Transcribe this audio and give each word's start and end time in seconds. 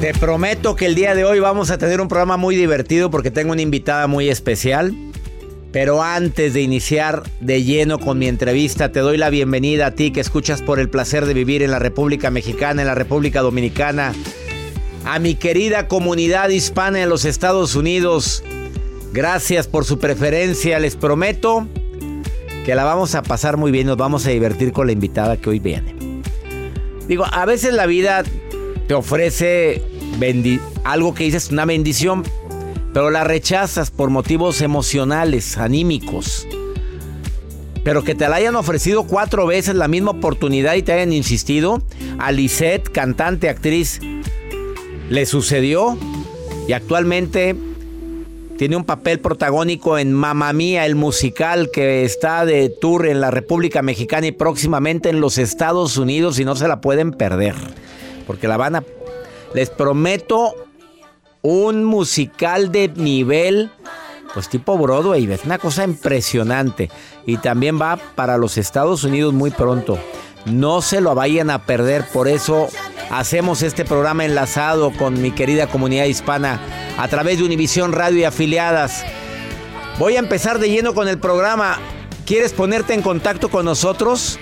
Te 0.00 0.12
prometo 0.12 0.76
que 0.76 0.84
el 0.84 0.94
día 0.94 1.14
de 1.14 1.24
hoy 1.24 1.40
vamos 1.40 1.70
a 1.70 1.78
tener 1.78 2.02
un 2.02 2.08
programa 2.08 2.36
muy 2.36 2.54
divertido 2.54 3.10
porque 3.10 3.30
tengo 3.30 3.52
una 3.52 3.62
invitada 3.62 4.06
muy 4.06 4.28
especial. 4.28 4.94
Pero 5.72 6.02
antes 6.02 6.52
de 6.52 6.60
iniciar 6.60 7.22
de 7.40 7.64
lleno 7.64 7.98
con 7.98 8.18
mi 8.18 8.28
entrevista, 8.28 8.92
te 8.92 9.00
doy 9.00 9.16
la 9.16 9.30
bienvenida 9.30 9.86
a 9.86 9.90
ti 9.92 10.10
que 10.10 10.20
escuchas 10.20 10.60
por 10.60 10.80
el 10.80 10.90
placer 10.90 11.24
de 11.24 11.32
vivir 11.32 11.62
en 11.62 11.70
la 11.70 11.78
República 11.78 12.30
Mexicana, 12.30 12.82
en 12.82 12.88
la 12.88 12.94
República 12.94 13.40
Dominicana, 13.40 14.12
a 15.06 15.18
mi 15.18 15.34
querida 15.34 15.88
comunidad 15.88 16.50
hispana 16.50 17.02
en 17.02 17.08
los 17.08 17.24
Estados 17.24 17.74
Unidos. 17.74 18.44
Gracias 19.14 19.66
por 19.66 19.86
su 19.86 19.98
preferencia, 19.98 20.78
les 20.78 20.94
prometo 20.94 21.66
que 22.66 22.74
la 22.74 22.84
vamos 22.84 23.14
a 23.14 23.22
pasar 23.22 23.56
muy 23.56 23.70
bien, 23.70 23.86
nos 23.86 23.96
vamos 23.96 24.26
a 24.26 24.30
divertir 24.30 24.72
con 24.72 24.86
la 24.88 24.92
invitada 24.92 25.38
que 25.38 25.48
hoy 25.48 25.58
viene. 25.58 25.94
Digo, 27.08 27.24
a 27.30 27.46
veces 27.46 27.72
la 27.72 27.86
vida 27.86 28.24
te 28.86 28.94
ofrece 28.94 29.82
algo 30.84 31.14
que 31.14 31.24
dices 31.24 31.50
una 31.50 31.64
bendición, 31.64 32.22
pero 32.92 33.10
la 33.10 33.24
rechazas 33.24 33.90
por 33.90 34.10
motivos 34.10 34.60
emocionales, 34.60 35.58
anímicos. 35.58 36.46
Pero 37.84 38.02
que 38.02 38.14
te 38.14 38.28
la 38.28 38.36
hayan 38.36 38.56
ofrecido 38.56 39.04
cuatro 39.04 39.46
veces 39.46 39.74
la 39.74 39.86
misma 39.86 40.12
oportunidad 40.12 40.74
y 40.74 40.82
te 40.82 40.92
hayan 40.92 41.12
insistido. 41.12 41.82
A 42.18 42.32
Lisette, 42.32 42.90
cantante, 42.90 43.48
actriz, 43.48 44.00
le 45.08 45.26
sucedió 45.26 45.96
y 46.66 46.72
actualmente 46.72 47.54
tiene 48.58 48.76
un 48.76 48.84
papel 48.84 49.20
protagónico 49.20 49.98
en 49.98 50.12
Mamma 50.12 50.52
Mía, 50.52 50.86
el 50.86 50.94
musical 50.94 51.70
que 51.70 52.04
está 52.04 52.46
de 52.46 52.70
tour 52.70 53.06
en 53.06 53.20
la 53.20 53.30
República 53.30 53.82
Mexicana 53.82 54.28
y 54.28 54.32
próximamente 54.32 55.10
en 55.10 55.20
los 55.20 55.36
Estados 55.38 55.98
Unidos 55.98 56.38
y 56.40 56.44
no 56.44 56.56
se 56.56 56.66
la 56.66 56.80
pueden 56.80 57.12
perder. 57.12 57.54
Porque 58.26 58.48
la 58.48 58.56
van 58.56 58.76
a... 58.76 58.84
Les 59.54 59.70
prometo 59.70 60.54
un 61.42 61.84
musical 61.84 62.72
de 62.72 62.88
nivel, 62.88 63.70
pues 64.34 64.48
tipo 64.48 64.76
Broadway, 64.76 65.30
es 65.30 65.44
una 65.44 65.58
cosa 65.58 65.84
impresionante. 65.84 66.90
Y 67.24 67.38
también 67.38 67.80
va 67.80 67.96
para 67.96 68.36
los 68.36 68.58
Estados 68.58 69.04
Unidos 69.04 69.32
muy 69.32 69.50
pronto. 69.50 69.98
No 70.44 70.82
se 70.82 71.00
lo 71.00 71.14
vayan 71.14 71.50
a 71.50 71.64
perder, 71.64 72.04
por 72.12 72.28
eso 72.28 72.68
hacemos 73.10 73.62
este 73.62 73.84
programa 73.84 74.24
enlazado 74.24 74.92
con 74.92 75.20
mi 75.20 75.30
querida 75.30 75.66
comunidad 75.66 76.04
hispana 76.04 76.60
a 76.98 77.08
través 77.08 77.38
de 77.38 77.44
Univisión 77.44 77.92
Radio 77.92 78.18
y 78.18 78.24
afiliadas. 78.24 79.04
Voy 79.98 80.16
a 80.16 80.20
empezar 80.20 80.58
de 80.58 80.70
lleno 80.70 80.94
con 80.94 81.08
el 81.08 81.18
programa. 81.18 81.78
¿Quieres 82.26 82.52
ponerte 82.52 82.92
en 82.94 83.02
contacto 83.02 83.48
con 83.48 83.64
nosotros? 83.64 84.38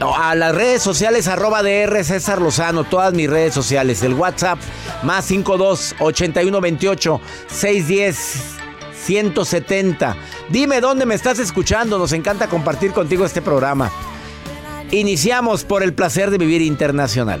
A 0.00 0.34
las 0.34 0.54
redes 0.54 0.82
sociales 0.82 1.28
arroba 1.28 1.62
DR 1.62 2.02
César 2.04 2.40
Lozano, 2.40 2.84
todas 2.84 3.14
mis 3.14 3.30
redes 3.30 3.54
sociales, 3.54 4.02
el 4.02 4.14
WhatsApp 4.14 4.58
más 5.02 5.24
52 5.26 5.94
81 6.00 6.60
28 6.60 7.20
610 7.46 8.54
170. 9.04 10.16
Dime 10.48 10.80
dónde 10.80 11.06
me 11.06 11.14
estás 11.14 11.38
escuchando, 11.38 11.98
nos 11.98 12.12
encanta 12.12 12.48
compartir 12.48 12.92
contigo 12.92 13.24
este 13.24 13.42
programa. 13.42 13.90
Iniciamos 14.90 15.64
por 15.64 15.82
el 15.82 15.94
placer 15.94 16.30
de 16.30 16.38
vivir 16.38 16.62
internacional. 16.62 17.40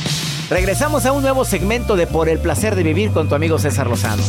Regresamos 0.51 1.05
a 1.05 1.13
un 1.13 1.21
nuevo 1.21 1.45
segmento 1.45 1.95
de 1.95 2.07
Por 2.07 2.27
el 2.27 2.37
placer 2.37 2.75
de 2.75 2.83
vivir 2.83 3.11
con 3.11 3.29
tu 3.29 3.35
amigo 3.35 3.57
César 3.57 3.87
Lozano. 3.87 4.21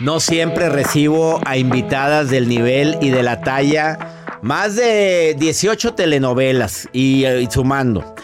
No 0.00 0.18
siempre 0.18 0.68
recibo 0.68 1.40
a 1.46 1.56
invitadas 1.56 2.28
del 2.28 2.48
nivel 2.48 2.98
y 3.00 3.10
de 3.10 3.22
la 3.22 3.40
talla. 3.40 4.40
Más 4.42 4.74
de 4.74 5.36
18 5.38 5.94
telenovelas 5.94 6.88
y, 6.92 7.22
eh, 7.24 7.46
sumando. 7.48 8.16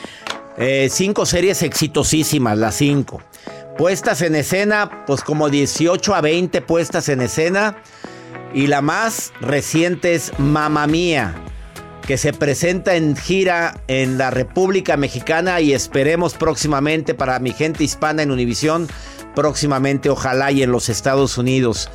Eh, 0.57 0.89
cinco 0.91 1.25
series 1.25 1.63
exitosísimas, 1.63 2.59
las 2.59 2.75
cinco. 2.75 3.23
Puestas 3.77 4.23
en 4.23 4.35
escena, 4.35 5.05
pues 5.07 5.23
como 5.23 5.51
18 5.51 6.17
a 6.17 6.21
20 6.21 6.63
puestas 6.63 7.09
en 7.09 7.21
escena. 7.21 7.77
Y 8.53 8.67
la 8.67 8.83
más 8.83 9.33
reciente 9.41 10.17
es 10.17 10.33
Mamma 10.37 10.89
Mía, 10.89 11.37
que 12.09 12.17
se 12.17 12.33
presenta 12.33 12.97
en 12.97 13.15
gira 13.17 13.83
en 13.87 14.17
la 14.17 14.31
República 14.31 14.97
Mexicana 14.97 15.61
y 15.61 15.75
esperemos 15.75 16.33
próximamente 16.33 17.13
para 17.13 17.39
mi 17.39 17.53
gente 17.53 17.85
hispana 17.85 18.23
en 18.23 18.31
Univisión, 18.31 18.89
próximamente 19.35 20.09
ojalá 20.09 20.51
y 20.51 20.63
en 20.63 20.73
los 20.73 20.89
Estados 20.89 21.37
Unidos. 21.37 21.91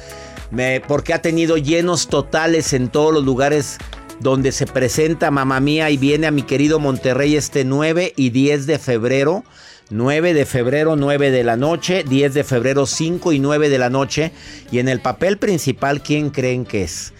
Porque 0.87 1.15
ha 1.15 1.23
tenido 1.23 1.57
llenos 1.57 2.09
totales 2.09 2.73
en 2.73 2.89
todos 2.89 3.11
los 3.11 3.23
lugares 3.23 3.79
donde 4.19 4.51
se 4.51 4.67
presenta 4.67 5.31
Mamá 5.31 5.59
Mía 5.59 5.89
y 5.89 5.97
viene 5.97 6.27
a 6.27 6.31
mi 6.31 6.43
querido 6.43 6.77
Monterrey 6.77 7.35
este 7.35 7.65
9 7.65 8.13
y 8.15 8.29
10 8.29 8.67
de 8.67 8.77
febrero. 8.77 9.43
9 9.89 10.35
de 10.35 10.45
febrero, 10.45 10.95
9 10.95 11.31
de 11.31 11.43
la 11.43 11.57
noche, 11.57 12.03
10 12.07 12.35
de 12.35 12.43
febrero, 12.43 12.85
5 12.85 13.31
y 13.31 13.39
9 13.39 13.67
de 13.67 13.77
la 13.79 13.89
noche. 13.89 14.31
Y 14.71 14.77
en 14.77 14.89
el 14.89 15.01
papel 15.01 15.39
principal, 15.39 16.03
¿quién 16.03 16.29
creen 16.29 16.65
que 16.65 16.83
es? 16.83 17.13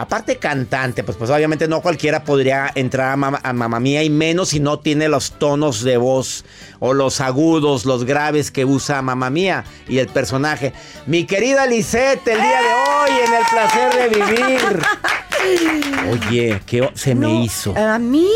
Aparte 0.00 0.36
cantante, 0.38 1.04
pues, 1.04 1.18
pues 1.18 1.28
obviamente 1.30 1.68
no 1.68 1.82
cualquiera 1.82 2.24
podría 2.24 2.70
entrar 2.74 3.12
a, 3.12 3.16
Mam- 3.16 3.38
a 3.42 3.52
Mamma 3.52 3.80
Mía 3.80 4.02
y 4.02 4.08
menos 4.08 4.48
si 4.48 4.58
no 4.58 4.78
tiene 4.78 5.08
los 5.10 5.32
tonos 5.32 5.82
de 5.82 5.98
voz 5.98 6.44
o 6.78 6.94
los 6.94 7.20
agudos, 7.20 7.84
los 7.84 8.04
graves 8.04 8.50
que 8.50 8.64
usa 8.64 9.02
Mamma 9.02 9.28
Mía 9.28 9.64
y 9.88 9.98
el 9.98 10.06
personaje. 10.08 10.72
Mi 11.06 11.24
querida 11.26 11.66
Lisette, 11.66 12.26
el 12.28 12.38
día 12.40 12.60
de 12.62 12.72
hoy 12.74 13.10
en 13.26 13.34
el 13.34 13.42
placer 13.50 13.94
de 13.94 14.08
vivir. 14.08 14.82
Oye, 16.10 16.62
¿qué 16.66 16.90
se 16.94 17.14
me 17.14 17.26
No, 17.26 17.42
hizo? 17.44 17.76
A 17.76 17.98
mí, 17.98 18.28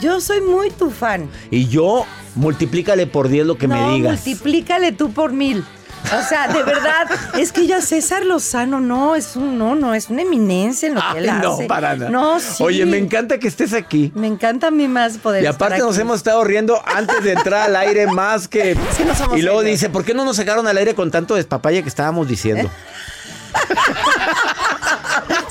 yo 0.00 0.20
soy 0.20 0.40
muy 0.40 0.70
tu 0.70 0.90
fan. 0.90 1.28
Y 1.50 1.68
yo, 1.68 2.06
multiplícale 2.34 3.06
por 3.06 3.28
10 3.28 3.46
lo 3.46 3.58
que 3.58 3.68
no, 3.68 3.74
me 3.88 3.94
digas. 3.94 4.12
multiplícale 4.24 4.92
tú 4.92 5.12
por 5.12 5.32
mil. 5.32 5.64
O 6.04 6.22
sea, 6.28 6.48
de 6.48 6.62
verdad, 6.62 7.08
es 7.38 7.50
que 7.50 7.66
ya 7.66 7.80
César 7.80 8.24
Lozano 8.26 8.80
no, 8.80 9.16
es 9.16 9.36
un 9.36 9.56
no, 9.58 9.74
no, 9.74 9.94
es 9.94 10.10
una 10.10 10.22
eminencia 10.22 10.86
en 10.88 10.94
lo 10.96 11.00
que 11.12 11.18
él 11.18 11.26
no, 11.40 11.54
hace. 11.54 11.66
para 11.66 11.96
nada. 11.96 12.10
No, 12.10 12.38
sí. 12.40 12.62
Oye, 12.62 12.84
me 12.86 12.98
encanta 12.98 13.38
que 13.38 13.48
estés 13.48 13.72
aquí. 13.72 14.12
Me 14.14 14.26
encanta 14.26 14.66
a 14.68 14.70
mí 14.70 14.86
más 14.86 15.16
poder 15.18 15.42
Y 15.42 15.46
aparte 15.46 15.76
estar 15.76 15.86
nos 15.86 15.96
aquí. 15.96 16.02
hemos 16.02 16.16
estado 16.18 16.44
riendo 16.44 16.80
antes 16.86 17.22
de 17.24 17.32
entrar 17.32 17.62
al 17.62 17.76
aire 17.76 18.06
más 18.06 18.48
que... 18.48 18.76
Sí, 18.96 19.02
no 19.04 19.14
somos 19.14 19.38
y 19.38 19.42
luego 19.42 19.60
serios. 19.60 19.80
dice, 19.80 19.90
¿por 19.90 20.04
qué 20.04 20.14
no 20.14 20.24
nos 20.24 20.36
sacaron 20.36 20.66
al 20.68 20.76
aire 20.76 20.94
con 20.94 21.10
tanto 21.10 21.34
despapalle 21.36 21.82
que 21.82 21.88
estábamos 21.88 22.28
diciendo? 22.28 22.70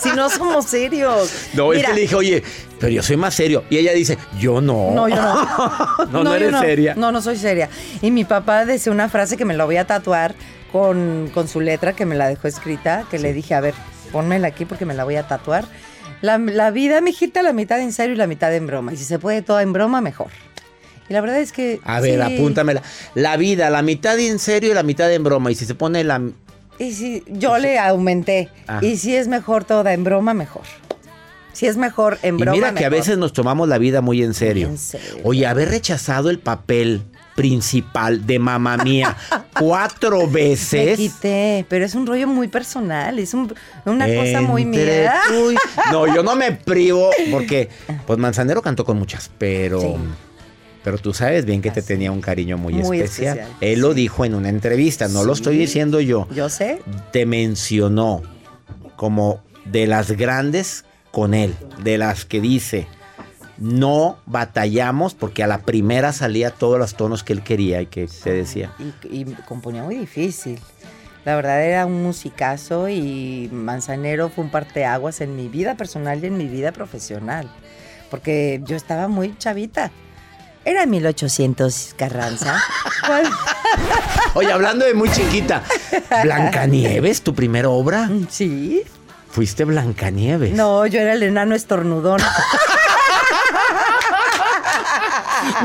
Si 0.04 0.12
no 0.12 0.30
somos 0.30 0.66
serios. 0.66 1.32
No, 1.54 1.72
es 1.72 1.80
Mira, 1.80 1.90
que 1.90 1.96
le 1.96 2.02
dije, 2.02 2.16
oye, 2.16 2.44
pero 2.80 2.92
yo 2.92 3.04
soy 3.04 3.16
más 3.18 3.34
serio. 3.34 3.64
Y 3.70 3.78
ella 3.78 3.94
dice, 3.94 4.18
yo 4.40 4.60
no. 4.60 4.92
No, 4.92 5.08
yo 5.08 5.16
no. 5.16 6.06
no, 6.12 6.24
no, 6.24 6.36
eres 6.36 6.58
seria. 6.60 6.96
No, 6.96 7.12
no 7.12 7.22
soy 7.22 7.38
seria. 7.38 7.70
Y 8.02 8.12
mi 8.12 8.26
papá 8.26 8.66
decía 8.66 8.92
una 8.92 9.10
frase 9.10 9.38
que 9.38 9.46
me 9.46 9.54
la 9.54 9.66
voy 9.66 9.78
a 9.78 9.86
tatuar 9.86 10.36
con, 10.72 11.30
con 11.34 11.48
su 11.48 11.62
letra 11.62 11.94
que 11.94 12.06
me 12.06 12.16
la 12.16 12.28
dejó 12.28 12.48
escrita, 12.48 13.06
que 13.10 13.20
le 13.20 13.34
dije, 13.34 13.54
a 13.54 13.62
ver, 13.62 13.74
pónmela 14.12 14.48
aquí 14.48 14.66
porque 14.66 14.86
me 14.86 14.94
la 14.94 15.04
voy 15.04 15.16
a 15.16 15.28
tatuar. 15.28 15.66
La, 16.22 16.38
la 16.38 16.72
vida, 16.72 17.02
mijita, 17.02 17.44
la 17.44 17.54
mitad 17.54 17.80
en 17.80 17.92
serio 17.92 18.16
y 18.16 18.18
la 18.18 18.28
mitad 18.28 18.54
en 18.54 18.66
broma. 18.68 18.94
Y 18.94 18.98
si 18.98 19.04
se 19.04 19.20
puede 19.20 19.42
toda 19.42 19.62
en 19.62 19.74
broma, 19.74 20.02
mejor. 20.02 20.28
Y 21.10 21.14
la 21.14 21.22
verdad 21.22 21.40
es 21.40 21.52
que. 21.52 21.80
A 21.84 22.00
ver, 22.00 22.26
sí. 22.26 22.34
apúntamela. 22.34 22.82
La 23.14 23.38
vida, 23.38 23.70
la 23.70 23.82
mitad 23.82 24.18
en 24.20 24.40
serio 24.40 24.72
y 24.72 24.74
la 24.74 24.84
mitad 24.84 25.12
en 25.12 25.24
broma. 25.24 25.52
Y 25.52 25.56
si 25.56 25.66
se 25.66 25.76
pone 25.76 26.04
la... 26.04 26.22
Y 26.80 26.94
si 26.94 27.24
yo 27.28 27.58
le 27.58 27.78
aumenté. 27.80 28.50
Y 28.82 28.98
si 28.98 29.16
es 29.16 29.28
mejor 29.28 29.64
toda 29.64 29.94
en 29.94 30.04
broma, 30.04 30.34
mejor. 30.34 30.64
Si 31.54 31.68
es 31.68 31.78
mejor 31.78 32.18
en 32.24 32.36
Y 32.36 32.42
broma, 32.42 32.52
mira 32.58 32.74
que 32.74 32.86
a 32.86 32.90
veces 32.90 33.18
nos 33.18 33.32
tomamos 33.32 33.68
la 33.70 33.78
vida 33.78 34.02
muy 34.02 34.24
en 34.24 34.34
serio. 34.34 34.68
en 34.70 34.78
serio. 34.80 35.18
Oye, 35.24 35.46
haber 35.46 35.70
rechazado 35.70 36.30
el 36.32 36.40
papel 36.40 37.04
principal 37.36 38.26
de 38.28 38.38
mamá 38.40 38.78
mía 38.78 39.16
cuatro 39.60 40.28
Me 40.28 40.34
veces. 40.34 40.98
quité, 40.98 41.66
pero 41.68 41.84
es 41.86 41.96
un 41.96 42.06
rollo 42.06 42.28
muy 42.28 42.48
personal, 42.48 43.18
es 43.20 43.34
un- 43.34 43.54
una 43.86 44.06
cosa 44.08 44.42
muy 44.42 44.66
mía. 44.66 45.16
tú 45.28 45.52
y- 45.52 45.56
No, 45.92 46.06
yo 46.14 46.22
no 46.24 46.36
me 46.36 46.52
privo 46.52 47.10
porque, 47.32 47.70
pues 48.08 48.20
Manzanero 48.20 48.62
cantó 48.62 48.86
con 48.86 48.98
muchas, 49.00 49.32
pero, 49.40 49.82
Sí. 49.82 49.96
Pero 50.84 50.98
tú 50.98 51.14
sabes 51.14 51.46
bien 51.46 51.62
que 51.62 51.72
te 51.72 51.82
tenía 51.82 52.12
un 52.12 52.22
cariño 52.22 52.58
muy, 52.58 52.74
Muy 52.74 53.00
especial. 53.00 53.38
especial, 53.38 53.58
Él 53.62 53.80
lo 53.80 53.94
dijo 53.94 54.26
en 54.26 54.36
una 54.36 54.50
entrevista, 54.50 55.08
no 55.08 55.24
lo 55.24 55.34
estoy 55.34 55.58
diciendo 55.58 56.00
yo. 56.02 56.28
Yo 56.36 56.50
sé. 56.50 56.80
Te 57.12 57.26
mencionó 57.26 58.22
como 58.96 59.42
de 59.66 59.88
las 59.88 60.12
grandes 60.12 60.86
con 61.12 61.34
él, 61.34 61.56
de 61.84 61.98
las 61.98 62.26
que 62.26 62.42
dice. 62.42 62.88
No 63.58 64.18
batallamos 64.26 65.14
porque 65.14 65.44
a 65.44 65.48
la 65.48 65.60
primera 65.60 66.12
salía 66.12 66.50
todos 66.50 66.80
los 66.80 66.96
tonos 66.96 67.24
que 67.24 67.34
él 67.34 67.44
quería 67.44 67.82
y 67.82 67.86
que 67.86 68.08
te 68.08 68.32
decía. 68.34 68.74
Y, 69.10 69.22
y 69.22 69.26
componía 69.48 69.84
muy 69.84 69.96
difícil. 69.96 70.60
La 71.24 71.36
verdad 71.38 71.64
era 71.64 71.86
un 71.86 72.04
musicazo 72.04 72.90
y 72.90 73.50
Manzanero 73.54 74.28
fue 74.30 74.44
un 74.44 74.50
parteaguas 74.50 75.22
en 75.22 75.38
mi 75.38 75.48
vida 75.48 75.76
personal 75.76 76.22
y 76.22 76.28
en 76.28 76.38
mi 76.38 76.48
vida 76.48 76.74
profesional. 76.74 77.50
Porque 78.10 78.62
yo 78.66 78.76
estaba 78.76 79.08
muy 79.08 79.38
chavita. 79.38 79.92
Era 80.66 80.86
1800 80.86 81.94
Carranza. 81.98 82.62
Oye, 84.34 84.52
hablando 84.52 84.86
de 84.86 84.94
muy 84.94 85.10
chiquita, 85.12 85.62
Blancanieves, 86.24 87.22
tu 87.22 87.36
primera 87.36 87.70
obra. 87.70 88.10
Sí. 88.30 88.84
Fuiste 89.30 89.66
Blancanieves. 89.66 90.54
No, 90.54 90.86
yo 90.86 91.00
era 91.00 91.14
el 91.14 91.24
enano 91.24 91.56
estornudón. 91.56 92.22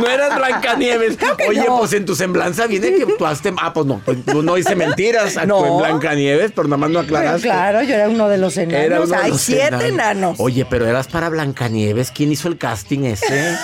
No 0.00 0.06
eras 0.08 0.36
Blancanieves. 0.36 1.18
Oye, 1.48 1.64
no. 1.66 1.78
pues 1.78 1.92
en 1.92 2.04
tu 2.04 2.14
semblanza 2.16 2.66
viene 2.66 2.94
que 2.94 3.02
actuaste. 3.04 3.52
Ah, 3.60 3.72
pues 3.72 3.86
no, 3.86 4.00
pues 4.04 4.24
tú 4.24 4.42
no 4.42 4.54
dices 4.54 4.76
mentiras. 4.76 5.36
No. 5.46 5.64
en 5.66 5.78
Blancanieves, 5.78 6.52
pero 6.54 6.68
nada 6.68 6.78
más 6.78 6.90
no 6.90 7.00
Pero 7.02 7.16
aclaraste. 7.18 7.42
claro, 7.48 7.82
yo 7.82 7.94
era 7.94 8.08
uno 8.08 8.28
de 8.28 8.38
los 8.38 8.56
enanos. 8.56 9.12
Hay 9.12 9.36
siete 9.38 9.88
enanos. 9.88 10.36
Oye, 10.40 10.66
pero 10.68 10.86
eras 10.86 11.06
para 11.06 11.28
Blancanieves. 11.28 12.10
¿Quién 12.10 12.32
hizo 12.32 12.48
el 12.48 12.58
casting 12.58 13.04
ese? 13.04 13.56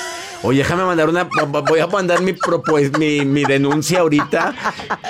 Oye, 0.45 0.59
déjame 0.59 0.85
mandar 0.85 1.09
una. 1.09 1.25
Voy 1.69 1.81
a 1.81 1.87
mandar 1.87 2.21
mi, 2.21 2.33
propos- 2.35 2.97
mi, 2.99 3.25
mi 3.25 3.45
denuncia 3.45 4.01
ahorita. 4.01 4.55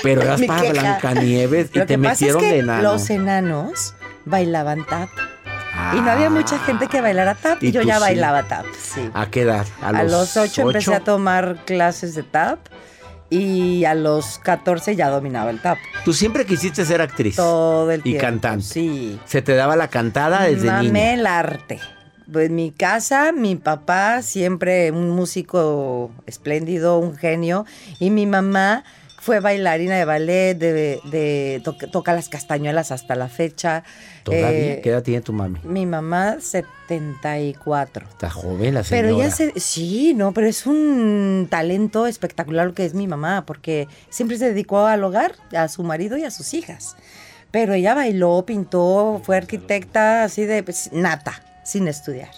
Pero 0.03 0.23
eras 0.23 0.41
Mi 0.41 0.47
para 0.47 0.61
queja. 0.63 0.73
Blancanieves 0.73 1.71
y 1.75 1.79
Lo 1.81 1.87
te 1.87 1.95
que 1.95 1.99
pasa 1.99 2.11
metieron 2.11 2.43
es 2.45 2.49
que 2.49 2.55
de 2.55 2.61
enano. 2.61 2.83
Los 2.83 3.11
enanos 3.11 3.95
bailaban 4.25 4.87
tap. 4.87 5.09
Y 5.93 6.01
no 6.01 6.11
había 6.11 6.31
mucha 6.31 6.59
gente 6.61 6.87
que 6.87 7.01
bailara 7.01 7.35
tap. 7.35 7.63
Y, 7.63 7.69
¿Y 7.69 7.73
yo 7.73 7.83
ya 7.83 7.97
sí? 7.97 8.01
bailaba 8.03 8.45
tap. 8.45 8.65
Sí. 8.81 9.11
¿A 9.13 9.27
qué 9.27 9.43
edad? 9.43 9.67
A, 9.83 10.05
los 10.05 10.37
ocho 10.37 10.63
empecé 10.63 10.95
a 10.95 11.01
tomar 11.01 11.57
clases 11.65 12.15
de 12.15 12.23
tap. 12.23 12.61
Y 13.31 13.85
a 13.87 13.95
los 13.95 14.39
14 14.39 14.95
ya 14.95 15.09
dominaba 15.11 15.51
el 15.51 15.61
tap. 15.61 15.79
Tú 16.05 16.13
siempre 16.13 16.47
quisiste 16.47 16.85
ser 16.85 17.01
actriz. 17.01 17.35
Todo 17.35 17.91
el 17.91 18.01
Y 18.01 18.03
tiempo. 18.05 18.21
cantante. 18.21 18.65
Sí. 18.65 19.19
Se 19.25 19.43
te 19.43 19.55
daba 19.57 19.75
la 19.75 19.89
cantada 19.89 20.43
desde 20.45 20.67
Mamé 20.71 20.85
niña. 20.91 21.15
el 21.15 21.27
arte. 21.27 21.81
Pues, 22.35 22.51
En 22.51 22.55
mi 22.57 22.71
casa, 22.71 23.33
mi 23.33 23.57
papá 23.57 24.21
siempre 24.21 24.91
un 24.91 25.09
músico 25.11 26.11
espléndido, 26.27 26.99
un 26.99 27.17
genio, 27.17 27.65
y 27.99 28.11
mi 28.11 28.27
mamá 28.27 28.85
fue 29.21 29.41
bailarina 29.41 29.97
de 29.97 30.05
ballet, 30.05 30.55
de, 30.59 31.01
de- 31.11 31.63
to- 31.65 31.77
toca 31.91 32.13
las 32.13 32.29
castañuelas 32.29 32.93
hasta 32.93 33.15
la 33.15 33.29
fecha. 33.29 33.83
¿Todavía? 34.23 34.75
Eh, 34.75 34.81
¿Qué 34.83 34.91
edad 34.91 35.03
tiene 35.03 35.23
tu 35.23 35.33
mami? 35.33 35.61
Mi 35.65 35.87
mamá, 35.87 36.37
74. 36.41 38.07
Está 38.09 38.29
joven 38.31 38.75
la 38.75 38.85
señora. 38.85 39.09
Pero 39.09 39.17
ella 39.21 39.31
se, 39.31 39.59
sí, 39.59 40.13
no, 40.15 40.33
pero 40.33 40.47
es 40.47 40.67
un 40.67 41.47
talento 41.51 42.07
espectacular 42.07 42.67
lo 42.67 42.75
que 42.75 42.85
es 42.85 42.95
mi 42.95 43.07
mamá, 43.07 43.45
porque 43.47 43.89
siempre 44.11 44.37
se 44.39 44.47
dedicó 44.51 44.87
al 44.87 45.03
hogar, 45.05 45.35
a 45.57 45.69
su 45.69 45.83
marido 45.85 46.17
y 46.19 46.25
a 46.25 46.31
sus 46.31 46.53
hijas. 46.55 46.97
Pero 47.51 47.73
ella 47.75 47.95
bailó, 47.95 48.45
pintó, 48.47 49.23
fue 49.25 49.37
arquitecta 49.37 50.25
así 50.25 50.45
de 50.45 50.63
pues, 50.63 50.91
nata, 50.93 51.41
sin 51.65 51.89
estudiar. 51.89 52.31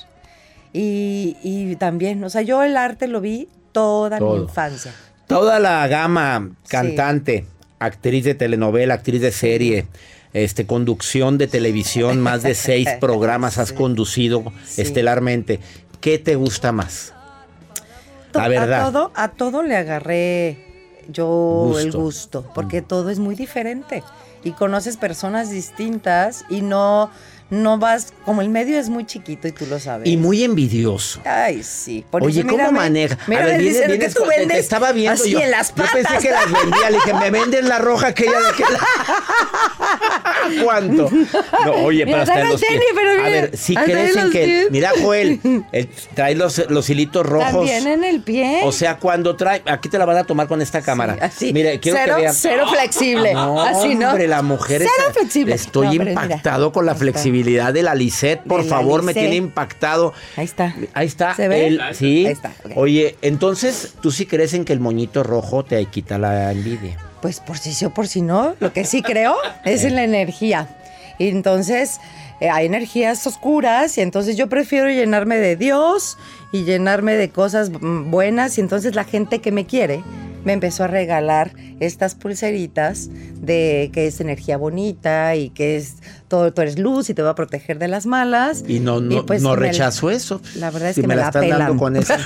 Y, 0.72 1.36
y 1.42 1.76
también, 1.76 2.22
o 2.24 2.30
sea, 2.30 2.42
yo 2.42 2.62
el 2.62 2.76
arte 2.76 3.06
lo 3.08 3.20
vi 3.20 3.48
toda 3.72 4.18
Todo. 4.18 4.36
mi 4.36 4.42
infancia. 4.42 4.92
Toda 5.26 5.58
la 5.58 5.86
gama, 5.88 6.50
cantante, 6.68 7.46
actriz 7.78 8.24
de 8.24 8.34
telenovela, 8.34 8.94
actriz 8.94 9.20
de 9.20 9.32
serie, 9.32 9.86
este, 10.32 10.66
conducción 10.66 11.38
de 11.38 11.46
televisión, 11.46 12.20
más 12.20 12.42
de 12.42 12.54
seis 12.54 12.88
programas 13.00 13.58
has 13.58 13.72
conducido 13.72 14.52
estelarmente. 14.76 15.60
¿Qué 16.00 16.18
te 16.18 16.36
gusta 16.36 16.72
más? 16.72 17.12
To- 18.32 18.38
La 18.40 18.48
verdad. 18.48 18.82
A 18.82 18.92
todo, 18.92 19.12
a 19.14 19.28
todo 19.28 19.62
le 19.62 19.76
agarré 19.76 20.58
yo 21.08 21.74
el 21.78 21.86
Gusto. 21.86 22.00
gusto, 22.00 22.50
porque 22.54 22.82
todo 22.82 23.10
es 23.10 23.18
muy 23.18 23.34
diferente 23.34 24.02
y 24.44 24.52
conoces 24.52 24.96
personas 24.96 25.50
distintas 25.50 26.44
y 26.50 26.60
no 26.62 27.10
no 27.48 27.78
vas 27.78 28.12
como 28.24 28.42
el 28.42 28.48
medio 28.48 28.78
es 28.78 28.88
muy 28.88 29.06
chiquito 29.06 29.46
y 29.46 29.52
tú 29.52 29.66
lo 29.66 29.78
sabes. 29.78 30.08
Y 30.08 30.16
muy 30.16 30.42
envidioso. 30.42 31.20
Ay, 31.24 31.62
sí. 31.62 32.04
Por 32.10 32.24
Oye, 32.24 32.40
eso, 32.40 32.48
¿cómo 32.48 32.58
mírame, 32.58 32.78
maneja? 32.78 33.18
Mírame, 33.28 33.48
viene- 33.58 33.62
dice, 33.62 33.86
vienes 33.86 34.14
que 34.14 34.20
tú 34.20 34.26
vendes 34.28 34.48
te 34.48 34.58
estaba 34.58 34.92
viendo 34.92 35.12
así 35.22 35.30
yo. 35.30 35.40
en 35.40 35.50
las 35.52 35.68
Yo 35.68 35.76
pensé 35.84 36.02
patas. 36.02 36.22
que 36.22 36.30
las 36.30 36.44
vendía. 36.52 36.90
Le 36.90 36.96
dije, 36.98 37.14
¿me 37.14 37.30
venden 37.30 37.68
la 37.68 37.78
roja 37.78 38.08
aquella 38.08 38.40
de 38.40 38.48
aquel? 38.48 38.66
¿Cuánto? 40.64 41.10
No, 41.64 41.72
oye, 41.84 42.04
Mira, 42.04 42.18
pero 42.18 42.22
hasta 42.32 42.40
en 42.40 42.48
los 42.48 42.60
pies. 42.60 42.70
tenis, 42.72 42.86
pero 42.94 43.10
A 43.10 43.14
mira, 43.14 43.28
ver, 43.28 43.56
si 43.56 43.76
hasta 43.76 43.90
crees 43.90 44.10
en 44.12 44.18
en 44.18 44.24
los 44.24 44.32
que... 44.32 44.44
pies. 44.44 44.66
Mira, 44.70 44.90
Joel, 45.00 45.40
el- 45.72 45.88
trae 46.14 46.34
los, 46.34 46.70
los 46.70 46.90
hilitos 46.90 47.26
rojos. 47.26 47.52
También 47.52 47.86
en 47.86 48.04
el 48.04 48.20
pie. 48.22 48.60
O 48.64 48.72
sea, 48.72 48.96
cuando 48.98 49.36
trae... 49.36 49.62
Aquí 49.66 49.88
te 49.88 49.98
la 49.98 50.04
van 50.04 50.18
a 50.18 50.24
tomar 50.24 50.46
con 50.48 50.62
esta 50.62 50.82
cámara. 50.82 51.16
así. 51.20 51.52
Mire, 51.52 51.80
quiero 51.80 51.98
Cero- 51.98 52.16
que 52.16 52.22
vean. 52.22 52.34
cero 52.34 52.66
flexible. 52.70 53.34
No, 53.34 53.60
Así, 53.62 53.94
¿no? 53.94 54.10
hombre, 54.10 54.28
la 54.28 54.42
mujer 54.42 54.82
Cero 54.82 55.10
flexible. 55.12 55.54
Estoy 55.54 55.86
No, 55.86 55.92
mira. 56.04 56.10
impactado 56.10 56.72
con 56.72 56.86
la 56.86 56.92
Ahí 56.92 56.98
de 57.42 57.82
la 57.82 57.94
Lisette. 57.94 58.42
Por 58.42 58.62
la 58.64 58.68
favor, 58.68 59.02
me 59.02 59.14
tiene 59.14 59.36
impactado. 59.36 60.12
Ahí 60.36 60.44
está. 60.44 60.74
Ahí 60.94 61.06
está. 61.06 61.34
¿Se 61.34 61.48
ve? 61.48 61.66
el- 61.68 61.80
sí. 61.92 62.26
Ahí 62.26 62.32
está. 62.32 62.52
Oye, 62.74 63.16
entonces, 63.22 63.94
¿tú 64.00 64.10
sí 64.10 64.26
crees 64.26 64.54
en 64.54 64.64
que 64.64 64.72
el 64.72 64.80
moñito 64.80 65.22
rojo 65.22 65.64
te 65.64 65.84
quita 65.86 66.18
la 66.18 66.52
envidia? 66.52 66.96
Pues 67.22 67.40
por 67.40 67.58
si 67.58 67.72
sí 67.72 67.84
o 67.84 67.90
por 67.94 68.06
si 68.08 68.22
no, 68.22 68.54
lo 68.60 68.72
que 68.72 68.84
sí 68.84 69.02
creo 69.02 69.34
es 69.64 69.84
en 69.84 69.94
la 69.94 70.04
energía. 70.04 70.68
Y 71.18 71.28
entonces 71.28 71.98
eh, 72.40 72.50
hay 72.50 72.66
energías 72.66 73.26
oscuras 73.26 73.96
y 73.96 74.02
entonces 74.02 74.36
yo 74.36 74.48
prefiero 74.48 74.88
llenarme 74.88 75.36
de 75.38 75.56
Dios 75.56 76.18
y 76.52 76.64
llenarme 76.64 77.14
de 77.14 77.30
cosas 77.30 77.70
mm, 77.70 78.10
buenas 78.10 78.58
y 78.58 78.60
entonces 78.60 78.94
la 78.94 79.04
gente 79.04 79.40
que 79.40 79.50
me 79.50 79.64
quiere 79.64 80.02
me 80.46 80.52
empezó 80.52 80.84
a 80.84 80.86
regalar 80.86 81.50
estas 81.80 82.14
pulseritas 82.14 83.10
de 83.40 83.90
que 83.92 84.06
es 84.06 84.20
energía 84.20 84.56
bonita 84.56 85.34
y 85.34 85.50
que 85.50 85.76
es 85.76 85.96
todo, 86.28 86.52
tú 86.54 86.62
eres 86.62 86.78
luz 86.78 87.10
y 87.10 87.14
te 87.14 87.20
va 87.22 87.30
a 87.30 87.34
proteger 87.34 87.78
de 87.80 87.88
las 87.88 88.06
malas. 88.06 88.62
Y 88.66 88.78
no, 88.80 89.00
no, 89.00 89.26
pues 89.26 89.42
no 89.42 89.50
me- 89.50 89.56
rechazo 89.56 90.08
eso. 90.10 90.40
La 90.54 90.70
verdad 90.70 90.90
es 90.90 90.94
Si 90.94 91.00
que 91.02 91.08
me, 91.08 91.14
me, 91.14 91.16
la 91.16 91.22
la, 91.22 91.28
estás 91.28 91.42
pelan. 91.42 91.58
dando 91.58 91.76
con 91.76 91.96
esa. 91.96 92.16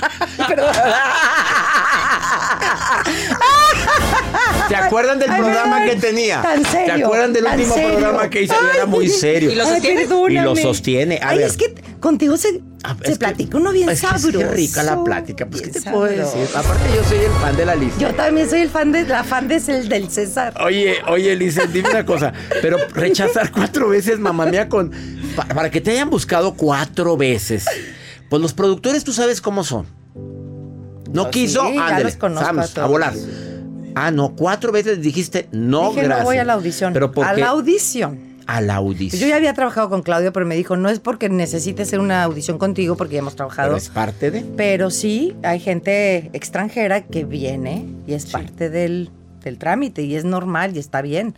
¿Se 4.71 4.75
acuerdan 4.85 5.19
del 5.19 5.29
Ay, 5.31 5.41
programa 5.41 5.77
ay, 5.77 5.89
que 5.89 5.95
tenía? 5.97 6.41
tan 6.41 6.63
¿Se 6.65 6.71
serio, 6.71 7.05
acuerdan 7.05 7.33
del 7.33 7.45
último 7.45 7.73
serio. 7.75 7.89
programa 7.97 8.29
que 8.29 8.41
hice? 8.43 8.53
Era 8.73 8.83
Ay. 8.83 8.87
muy 8.89 9.07
serio. 9.09 9.51
¿Y 9.51 9.55
lo 9.55 9.65
sostiene? 9.65 10.07
Y 10.29 10.35
lo 10.39 10.55
sostiene. 10.55 11.19
A 11.21 11.29
Ay, 11.29 11.37
ver, 11.39 11.47
es 11.47 11.57
que 11.57 11.73
contigo 11.99 12.37
se, 12.37 12.61
Ah, 12.83 12.95
se 12.99 13.11
es 13.11 13.17
que- 13.17 13.19
platica 13.19 13.57
uno 13.57 13.71
bien 13.71 13.89
es 13.89 14.01
que 14.01 14.07
sabroso. 14.07 14.27
sí, 14.31 14.37
qué 14.37 14.47
rica 14.47 14.83
la 14.83 15.03
plática. 15.03 15.45
Pues, 15.45 15.61
¿qué 15.61 15.69
te 15.69 15.81
puedo 15.81 16.07
sabroso. 16.07 16.37
decir? 16.39 16.57
Aparte, 16.57 16.83
yo 16.95 17.03
soy 17.03 17.17
el 17.19 17.31
fan 17.31 17.55
de 17.57 17.65
la 17.65 17.75
lista. 17.75 17.99
Yo 17.99 18.15
también 18.15 18.49
soy 18.49 18.61
el 18.61 18.69
fan 18.69 18.91
de 18.91 19.03
la 19.05 19.23
fan 19.23 19.47
de 19.47 19.55
el 19.57 19.89
del 19.89 20.09
César. 20.09 20.53
Oye, 20.63 20.95
oye, 21.07 21.35
Lizeth, 21.35 21.69
dime 21.71 21.89
una 21.89 22.05
cosa. 22.05 22.33
Pero 22.61 22.77
rechazar 22.93 23.51
cuatro 23.53 23.89
veces, 23.89 24.17
mamá 24.19 24.45
mía, 24.47 24.67
con. 24.69 24.91
pa- 25.35 25.45
para 25.45 25.69
que 25.69 25.79
te 25.81 25.91
hayan 25.91 26.09
buscado 26.09 26.53
cuatro 26.55 27.17
veces. 27.17 27.65
Pues 28.29 28.41
los 28.41 28.53
productores, 28.53 29.03
tú 29.03 29.11
sabes 29.13 29.41
cómo 29.41 29.63
son. 29.63 29.85
No 31.13 31.25
Yo 31.25 31.29
quiso, 31.31 31.67
sí, 31.67 31.75
vamos, 31.77 32.41
a 32.41 32.73
todos. 32.73 32.77
a 32.77 32.85
volar. 32.85 33.13
Ah, 33.95 34.11
no, 34.11 34.35
cuatro 34.35 34.71
veces 34.71 35.01
dijiste 35.01 35.47
no, 35.51 35.89
Dije, 35.89 36.03
gracias. 36.03 36.19
no 36.19 36.25
voy 36.25 36.37
a 36.37 36.43
la 36.43 36.53
audición. 36.53 36.93
Pero 36.93 37.11
¿por 37.11 37.25
a 37.25 37.33
la 37.33 37.49
audición. 37.49 38.31
A 38.47 38.59
la 38.59 38.75
audición. 38.75 39.21
Yo 39.21 39.27
ya 39.27 39.35
había 39.35 39.53
trabajado 39.53 39.89
con 39.89 40.01
Claudio, 40.01 40.33
pero 40.33 40.45
me 40.45 40.55
dijo, 40.55 40.75
no 40.75 40.89
es 40.89 40.99
porque 40.99 41.29
necesites 41.29 41.87
hacer 41.87 41.99
una 41.99 42.23
audición 42.23 42.57
contigo, 42.57 42.97
porque 42.97 43.13
ya 43.13 43.19
hemos 43.19 43.35
trabajado. 43.35 43.69
Pero 43.69 43.77
es 43.77 43.89
parte 43.89 44.31
de. 44.31 44.41
Pero 44.57 44.89
sí, 44.89 45.35
hay 45.43 45.59
gente 45.59 46.29
extranjera 46.33 47.01
que 47.01 47.23
viene 47.23 47.85
y 48.07 48.13
es 48.13 48.25
parte 48.25 48.69
del, 48.69 49.09
del 49.43 49.57
trámite 49.57 50.01
y 50.01 50.15
es 50.15 50.25
normal 50.25 50.75
y 50.75 50.79
está 50.79 51.01
bien. 51.01 51.35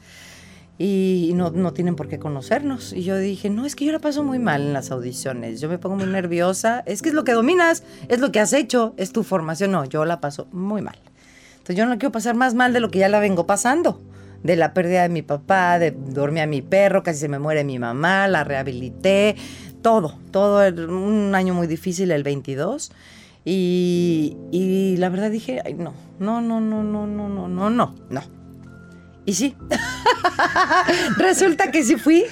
Y 0.80 1.32
no, 1.36 1.52
no 1.52 1.72
tienen 1.72 1.96
por 1.96 2.08
qué 2.08 2.18
conocernos. 2.18 2.94
Y 2.94 3.04
yo 3.04 3.18
dije, 3.18 3.50
no, 3.50 3.66
es 3.66 3.76
que 3.76 3.86
yo 3.86 3.92
la 3.92 4.00
paso 4.00 4.24
muy 4.24 4.40
mal 4.40 4.62
en 4.62 4.74
las 4.74 4.90
audiciones. 4.90 5.62
Yo 5.62 5.70
me 5.70 5.78
pongo 5.78 5.98
muy 5.98 6.08
nerviosa. 6.08 6.84
Es 6.88 7.02
que 7.02 7.10
es 7.10 7.16
lo 7.16 7.24
que 7.24 7.34
dominas, 7.34 7.84
es 8.08 8.20
lo 8.20 8.32
que 8.32 8.40
has 8.40 8.54
hecho, 8.54 8.94
es 8.98 9.12
tu 9.12 9.24
formación. 9.24 9.72
No, 9.72 9.86
yo 9.86 10.04
la 10.04 10.20
paso 10.20 10.48
muy 10.52 10.82
mal. 10.82 10.98
Entonces 11.63 11.77
yo 11.77 11.86
no 11.86 11.98
quiero 11.98 12.12
pasar 12.12 12.36
más 12.36 12.55
mal 12.55 12.74
de 12.74 12.82
lo 12.82 12.91
que 12.91 13.00
ya 13.00 13.08
la 13.08 13.22
vengo 13.22 13.48
pasando. 13.48 14.01
De 14.43 14.58
la 14.58 14.74
pérdida 14.74 15.03
de 15.03 15.08
mi 15.08 15.22
papá, 15.22 15.79
de 15.79 15.91
dormir 15.91 16.43
a 16.43 16.46
mi 16.46 16.62
perro, 16.62 17.03
casi 17.03 17.20
se 17.20 17.29
me 17.29 17.39
muere 17.39 17.63
mi 17.63 17.79
mamá, 17.79 18.27
la 18.27 18.43
rehabilité, 18.43 19.38
todo, 19.82 20.20
todo, 20.32 20.67
un 20.89 21.34
año 21.34 21.53
muy 21.53 21.67
difícil 21.67 22.12
el 22.12 22.24
22. 22.24 22.91
Y, 23.46 24.36
y 24.51 24.98
la 24.98 25.08
verdad 25.08 25.32
dije, 25.32 25.62
ay, 25.63 25.75
no, 25.75 25.93
no, 26.20 26.41
no, 26.41 26.60
no, 26.60 26.84
no, 26.84 27.08
no, 27.08 27.29
no, 27.29 27.48
no, 27.48 27.70
no, 27.70 27.96
no. 28.10 28.24
Y 29.25 29.34
sí, 29.36 29.55
resulta 31.17 31.72
que 31.72 31.82
sí 31.86 31.96
fui. 31.96 32.25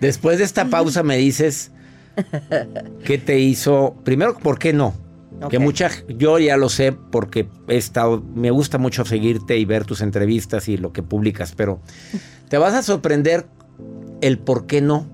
Después 0.00 0.38
de 0.38 0.44
esta 0.44 0.64
pausa 0.64 1.02
me 1.02 1.18
dices 1.18 1.72
qué 3.04 3.18
te 3.18 3.38
hizo. 3.38 3.96
Primero, 4.02 4.38
¿por 4.38 4.58
qué 4.58 4.72
no? 4.72 4.94
Que 5.48 5.58
mucha, 5.60 5.90
yo 6.08 6.38
ya 6.38 6.56
lo 6.56 6.68
sé 6.68 6.92
porque 6.92 7.48
he 7.68 7.76
estado, 7.76 8.22
me 8.34 8.50
gusta 8.50 8.78
mucho 8.78 9.04
seguirte 9.04 9.56
y 9.56 9.64
ver 9.64 9.84
tus 9.84 10.00
entrevistas 10.00 10.68
y 10.68 10.76
lo 10.76 10.92
que 10.92 11.02
publicas, 11.02 11.52
pero 11.56 11.80
te 12.48 12.58
vas 12.58 12.74
a 12.74 12.82
sorprender 12.82 13.46
el 14.20 14.38
por 14.38 14.66
qué 14.66 14.80
no. 14.80 15.06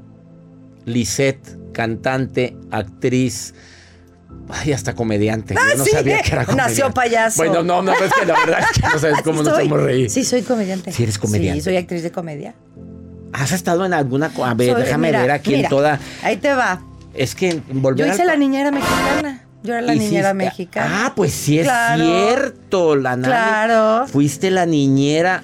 Lisette, 0.86 1.58
cantante, 1.72 2.56
actriz, 2.70 3.54
ay, 4.48 4.72
hasta 4.72 4.94
comediante. 4.94 5.54
Ah, 5.58 5.70
yo 5.72 5.78
no 5.78 5.84
sí, 5.84 5.90
sabía 5.90 6.20
que 6.22 6.32
era 6.32 6.44
comediante. 6.44 6.70
nació 6.72 6.94
payaso. 6.94 7.36
Bueno, 7.36 7.62
no, 7.62 7.82
no, 7.82 7.92
es 7.92 8.12
que 8.12 8.26
la 8.26 8.34
verdad 8.38 8.60
es 8.60 8.80
que 8.80 8.86
no 8.88 8.98
sabes 8.98 9.22
cómo 9.22 9.42
nos 9.42 9.54
Soy- 9.54 9.66
hemos 9.66 9.82
reír. 9.82 10.10
Sí, 10.10 10.24
soy 10.24 10.42
comediante. 10.42 10.92
Sí, 10.92 11.02
eres 11.02 11.18
comediante. 11.18 11.60
Sí, 11.60 11.64
soy 11.64 11.76
actriz 11.76 12.02
de 12.02 12.10
comedia. 12.12 12.54
¿Has 13.32 13.52
estado 13.52 13.84
en 13.84 13.92
alguna? 13.94 14.30
A 14.42 14.54
ver, 14.54 14.72
Soy- 14.72 14.82
déjame 14.82 15.08
mira, 15.08 15.20
ver 15.22 15.30
aquí 15.32 15.50
mira, 15.50 15.62
en 15.62 15.68
toda. 15.68 16.00
Ahí 16.22 16.36
te 16.36 16.52
va. 16.54 16.82
Es 17.14 17.34
que 17.34 17.60
volver 17.72 18.06
Yo 18.06 18.12
hice 18.12 18.24
la 18.24 18.36
niñera 18.36 18.70
mexicana. 18.70 19.43
Yo 19.64 19.72
era 19.72 19.82
la 19.82 19.94
Hiciste- 19.94 20.04
niñera 20.10 20.34
mexicana. 20.34 21.06
Ah, 21.06 21.12
pues 21.16 21.32
sí 21.32 21.58
es 21.58 21.64
Claro. 21.64 22.04
cierto, 22.04 22.94
la. 22.96 23.16
Claro. 23.16 24.06
Fuiste 24.06 24.50
la 24.52 24.66
niñera. 24.66 25.42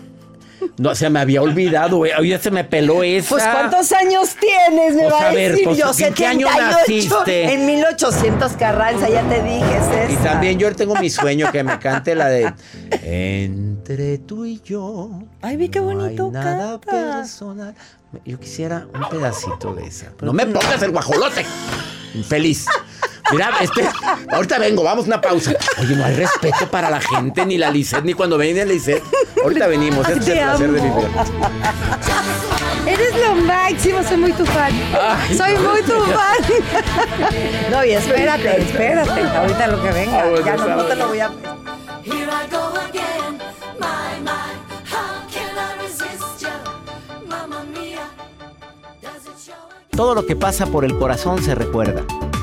No, 0.77 0.95
se 0.95 1.09
me 1.09 1.21
había 1.21 1.41
olvidado, 1.41 1.97
güey. 1.97 2.13
Ya 2.29 2.39
se 2.39 2.51
me 2.51 2.65
peló 2.65 3.03
esa. 3.03 3.31
Pues 3.31 3.43
¿cuántos 3.45 3.93
años 3.93 4.37
tienes? 4.39 4.95
Me 4.95 5.03
Pues, 5.05 5.15
va 5.15 5.29
a 5.31 5.33
ver, 5.33 5.53
decir 5.53 5.65
pues, 5.65 5.79
yo. 5.79 5.91
¿en 6.07 6.13
qué 6.15 6.27
año 6.27 6.47
78, 6.49 6.77
naciste? 7.17 7.53
En 7.55 7.67
1800 7.67 8.53
Carranza, 8.53 9.09
ya 9.09 9.23
te 9.27 9.43
dije, 9.43 9.65
es 10.05 10.11
Y 10.11 10.15
esa. 10.15 10.23
también 10.23 10.59
yo 10.59 10.71
tengo 10.77 10.95
mi 10.97 11.09
sueño 11.09 11.51
que 11.51 11.65
me 11.65 11.79
cante 11.79 12.15
la 12.15 12.29
de 12.29 12.53
Entre 13.03 14.19
tú 14.19 14.45
y 14.45 14.61
yo. 14.63 15.11
Ay, 15.41 15.57
vi 15.57 15.71
qué 15.71 15.81
no 15.81 15.89
hay 15.91 15.97
bonito 15.97 16.31
nada 16.31 16.79
canta. 16.79 16.91
personal. 17.21 17.75
Yo 18.27 18.39
quisiera 18.39 18.87
un 18.95 19.09
pedacito 19.09 19.73
de 19.75 19.87
esa. 19.87 20.13
No 20.21 20.33
me 20.35 20.45
pongas 20.45 20.83
el 20.83 20.91
guajolote. 20.91 21.47
Feliz. 22.29 22.67
Mira, 23.33 23.51
este, 23.61 23.89
ahorita 24.31 24.59
vengo, 24.59 24.83
vamos 24.83 25.05
a 25.05 25.07
una 25.09 25.21
pausa. 25.21 25.53
Oye, 25.81 25.95
no 25.95 26.05
hay 26.05 26.15
respeto 26.15 26.69
para 26.71 26.91
la 26.91 27.01
gente, 27.01 27.47
ni 27.47 27.59
la 27.59 27.71
Lisette, 27.71 28.05
ni 28.05 28.15
cuando 28.15 28.37
viene 28.39 28.65
la 28.65 28.73
Lisette. 28.73 29.03
Ahorita 29.43 29.67
venimos, 29.67 30.09
este 30.09 30.21
es 30.21 30.29
el 30.29 30.39
placer 30.39 30.73
de 30.73 30.81
vivir. 30.81 31.09
Eres 32.87 33.17
lo 33.21 33.35
máximo, 33.37 34.03
soy 34.03 34.17
muy 34.17 34.33
tu 34.33 34.45
fan. 34.47 34.73
Ay, 35.01 35.37
soy 35.37 35.55
no, 35.55 35.71
muy 35.71 35.83
tu 35.83 35.93
fan. 35.93 36.37
no, 37.71 37.85
y 37.85 37.91
espérate, 37.93 38.63
espérate. 38.63 39.21
Ahorita 39.21 39.67
lo 39.69 39.83
que 39.83 39.91
venga. 39.93 40.25
Vamos, 40.25 40.45
ya 40.45 40.57
no, 40.57 40.77
no 40.77 40.85
te 40.85 40.97
lo 40.97 41.09
voy 41.09 41.21
a. 41.21 41.31
Todo 49.91 50.15
lo 50.15 50.25
que 50.25 50.35
pasa 50.35 50.67
por 50.67 50.85
el 50.85 50.97
corazón 50.97 51.43
se 51.43 51.55
recuerda. 51.55 52.05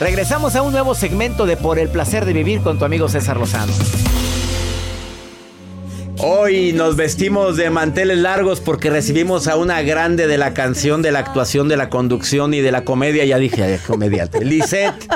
Regresamos 0.00 0.56
a 0.56 0.62
un 0.62 0.72
nuevo 0.72 0.94
segmento 0.94 1.46
de 1.46 1.56
Por 1.56 1.78
el 1.78 1.88
placer 1.88 2.24
de 2.24 2.32
vivir 2.32 2.60
con 2.62 2.78
tu 2.78 2.84
amigo 2.84 3.08
César 3.08 3.36
Lozano. 3.36 3.72
Hoy 6.18 6.72
nos 6.72 6.96
vestimos 6.96 7.56
de 7.56 7.70
manteles 7.70 8.18
largos 8.18 8.60
porque 8.60 8.90
recibimos 8.90 9.46
a 9.46 9.56
una 9.56 9.82
grande 9.82 10.26
de 10.26 10.36
la 10.36 10.52
canción, 10.52 11.00
de 11.00 11.12
la 11.12 11.20
actuación, 11.20 11.68
de 11.68 11.76
la 11.76 11.90
conducción 11.90 12.54
y 12.54 12.60
de 12.60 12.72
la 12.72 12.84
comedia. 12.84 13.24
Ya 13.24 13.38
dije, 13.38 13.62
ay, 13.62 13.78
comediante. 13.86 14.44
Lisette. 14.44 15.08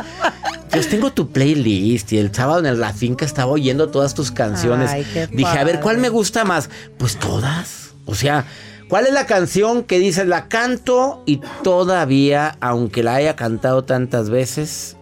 Pues 0.70 0.88
tengo 0.88 1.10
tu 1.10 1.30
playlist 1.30 2.12
y 2.12 2.18
el 2.18 2.32
sábado 2.32 2.64
en 2.64 2.78
la 2.78 2.92
finca 2.92 3.24
estaba 3.24 3.50
oyendo 3.50 3.88
todas 3.88 4.14
tus 4.14 4.30
canciones. 4.30 4.90
Ay, 4.90 5.04
qué 5.12 5.26
dije, 5.26 5.58
a 5.58 5.64
ver, 5.64 5.80
¿cuál 5.80 5.98
me 5.98 6.08
gusta 6.08 6.44
más? 6.44 6.70
Pues 6.98 7.16
todas. 7.16 7.94
O 8.04 8.14
sea, 8.14 8.44
¿Cuál 8.88 9.06
es 9.06 9.12
la 9.12 9.26
canción 9.26 9.82
que 9.84 9.98
dices, 9.98 10.26
la 10.26 10.48
canto 10.48 11.22
y 11.26 11.40
todavía, 11.62 12.56
aunque 12.60 13.02
la 13.02 13.14
haya 13.16 13.36
cantado 13.36 13.84
tantas 13.84 14.30
veces, 14.30 14.96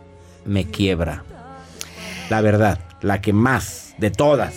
me 0.45 0.65
quiebra? 0.69 1.23
La 2.29 2.41
verdad, 2.41 2.81
la 3.01 3.21
que 3.21 3.33
más 3.33 3.95
de 3.99 4.11
todas 4.11 4.55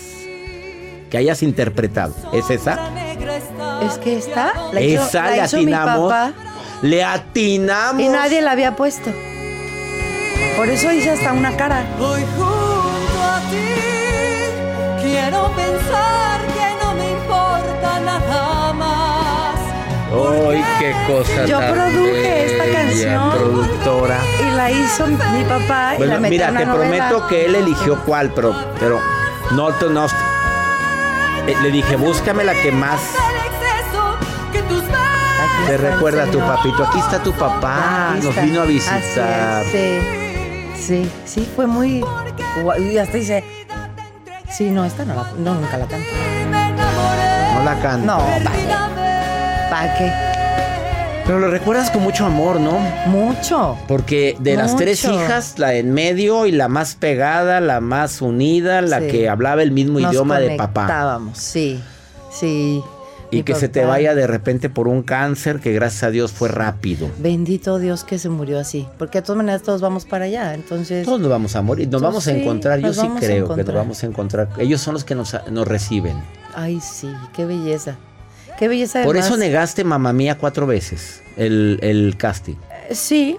que 1.12 1.18
hayas 1.18 1.44
interpretado. 1.44 2.14
¿Es 2.34 2.50
esa? 2.50 2.80
Es 3.84 3.98
que 4.00 4.18
esta 4.18 4.54
la 4.74 4.80
esa 4.82 5.44
hizo, 5.44 5.58
le 5.58 5.66
mi 5.66 5.74
atinamos. 5.74 6.12
papá 6.12 6.34
Le 6.82 7.04
atinamos. 7.04 8.02
y 8.02 8.08
nadie 8.10 8.42
la 8.42 8.52
había 8.52 8.76
puesto. 8.76 9.12
Por 10.58 10.70
eso 10.70 10.92
hice 10.92 11.12
hasta 11.12 11.34
una 11.34 11.56
cara. 11.56 11.86
Hoy 12.00 12.22
junto 12.36 13.22
a 13.24 13.40
ti 13.50 15.04
quiero 15.04 15.52
pensar 15.56 16.42
que 16.48 16.84
no 16.84 16.94
me 16.96 17.12
importa 17.12 18.00
nada. 18.02 18.59
¡Ay, 20.12 20.64
qué 20.80 20.96
cosa 21.08 21.46
Yo 21.46 21.60
tan 21.60 21.74
produje 21.74 22.46
esta 22.46 22.64
bella, 22.64 22.80
canción. 22.82 23.32
productora. 23.32 24.18
Y 24.48 24.56
la 24.56 24.72
hizo 24.72 25.08
mi 25.08 25.44
papá 25.44 25.96
y 25.98 26.04
la 26.04 26.20
metió 26.20 26.30
mira, 26.30 26.50
una 26.50 26.60
te 26.62 26.66
novela. 26.66 27.10
prometo 27.10 27.28
que 27.28 27.46
él 27.46 27.56
eligió 27.56 28.00
cuál, 28.06 28.32
pero, 28.34 28.56
pero 28.80 29.00
no, 29.52 29.70
no. 29.90 30.06
Eh, 31.48 31.56
Le 31.62 31.72
dije, 31.72 31.96
búscame 31.96 32.44
la 32.44 32.54
que 32.54 32.72
más 32.72 33.00
te 35.68 35.78
recuerda 35.78 36.24
a 36.24 36.28
tu 36.28 36.40
papito. 36.40 36.84
Aquí 36.86 37.00
está 37.00 37.22
tu 37.22 37.32
papá, 37.34 38.16
nos 38.22 38.36
vino 38.42 38.62
a 38.62 38.66
visitar. 38.66 39.64
sí, 39.72 40.00
sí, 40.76 41.12
sí, 41.26 41.48
fue 41.56 41.68
muy... 41.68 42.04
Y 42.80 42.98
hasta 42.98 43.18
dice... 43.18 43.44
Sí, 44.50 44.72
no, 44.72 44.84
esta 44.84 45.06
no, 45.06 45.14
la, 45.14 45.24
no 45.38 45.54
nunca 45.56 45.78
la 45.78 45.86
canto. 45.86 46.08
No 47.56 47.64
la 47.64 47.80
canta. 47.80 47.98
No, 48.06 48.18
¿para. 49.70 50.12
Pero 51.26 51.40
lo 51.40 51.52
recuerdas 51.52 51.92
con 51.92 52.02
mucho 52.02 52.26
amor, 52.26 52.60
¿no? 52.60 52.80
Mucho. 53.06 53.78
Porque 53.88 54.36
de 54.40 54.56
las 54.56 54.76
tres 54.76 55.06
hijas, 55.06 55.60
la 55.60 55.76
en 55.76 55.94
medio 55.94 56.48
y 56.48 56.52
la 56.52 56.68
más 56.68 56.96
pegada, 56.96 57.62
la 57.62 57.82
más 57.82 58.22
unida, 58.22 58.82
la 58.82 59.00
Sí. 59.00 59.08
que 59.10 59.30
hablaba 59.30 59.62
el 59.62 59.72
mismo 59.72 60.00
Nos 60.00 60.12
idioma 60.12 60.40
de 60.40 60.58
papá. 60.58 60.82
conectábamos, 60.82 61.38
sí, 61.38 61.80
sí. 62.32 62.82
Y 63.32 63.44
que 63.44 63.54
se 63.54 63.70
te 63.70 63.86
vaya 63.86 64.16
de 64.16 64.26
repente 64.26 64.72
por 64.72 64.88
un 64.88 65.04
cáncer 65.04 65.60
que 65.60 65.72
gracias 65.72 66.02
a 66.02 66.10
Dios 66.10 66.32
fue 66.32 66.50
rápido. 66.50 67.08
Bendito 67.20 67.78
Dios 67.78 68.04
que 68.04 68.18
se 68.18 68.28
murió 68.30 68.58
así. 68.58 68.88
Porque 68.98 69.20
de 69.20 69.22
todas 69.22 69.38
maneras 69.38 69.62
todos 69.62 69.82
vamos 69.82 70.06
para 70.06 70.26
allá. 70.26 70.56
Entonces. 70.56 71.06
Todos 71.06 71.20
nos 71.20 71.30
vamos 71.30 71.56
a 71.56 71.62
morir, 71.62 71.88
nos 71.90 72.02
vamos 72.02 72.28
a 72.28 72.32
sí, 72.34 72.40
encontrar, 72.42 72.80
yo 72.80 72.92
sí 72.92 73.08
creo 73.20 73.54
que 73.54 73.64
nos 73.64 73.76
vamos 73.76 74.02
a 74.02 74.08
encontrar. 74.08 74.50
Ellos 74.58 74.82
son 74.82 74.96
los 74.96 75.04
que 75.04 75.14
nos, 75.14 75.36
nos 75.52 75.68
reciben. 75.68 76.18
Ay, 76.56 76.80
sí, 76.82 77.08
qué 77.36 77.46
belleza. 77.46 77.98
Qué 78.60 78.68
belleza. 78.68 79.04
Por 79.04 79.16
además. 79.16 79.28
eso 79.32 79.38
negaste 79.38 79.84
mamá 79.84 80.14
mía 80.14 80.38
cuatro 80.38 80.68
veces 80.68 81.24
el, 81.38 81.80
el 81.82 82.16
casting. 82.18 82.56
Eh, 82.90 82.94
Sí, 82.96 83.38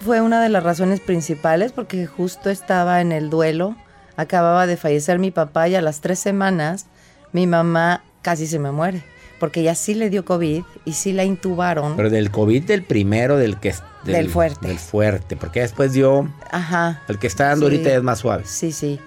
fue 0.00 0.20
una 0.20 0.42
de 0.42 0.48
las 0.48 0.62
razones 0.62 1.00
principales 1.00 1.72
porque 1.72 2.06
justo 2.06 2.50
estaba 2.50 3.00
en 3.00 3.12
el 3.12 3.28
duelo. 3.30 3.76
Acababa 4.16 4.66
de 4.66 4.76
fallecer 4.76 5.18
mi 5.18 5.30
papá 5.30 5.68
y 5.68 5.74
a 5.74 5.80
las 5.82 6.00
tres 6.00 6.18
semanas 6.18 6.86
mi 7.32 7.46
mamá 7.46 8.02
casi 8.22 8.46
se 8.46 8.58
me 8.58 8.70
muere. 8.72 9.04
Porque 9.40 9.60
ella 9.60 9.74
sí 9.74 9.94
le 9.94 10.08
dio 10.10 10.24
COVID 10.24 10.62
y 10.84 10.92
sí 10.92 11.12
la 11.12 11.24
intubaron. 11.24 11.96
Pero 11.96 12.08
del 12.08 12.30
COVID 12.30 12.62
del 12.64 12.84
primero, 12.84 13.36
del 13.36 13.58
que... 13.58 13.74
Del 14.04 14.30
fuerte. 14.30 14.68
Del 14.68 14.78
fuerte, 14.78 15.36
porque 15.36 15.60
después 15.60 15.92
dio... 15.92 16.28
Ajá. 16.50 17.02
El 17.08 17.18
que 17.18 17.26
está 17.26 17.48
dando 17.48 17.68
Sí. 17.68 17.74
ahorita 17.74 17.94
es 17.94 18.02
más 18.02 18.20
suave. 18.20 18.44
Sí, 18.46 18.70
sí. 18.72 19.00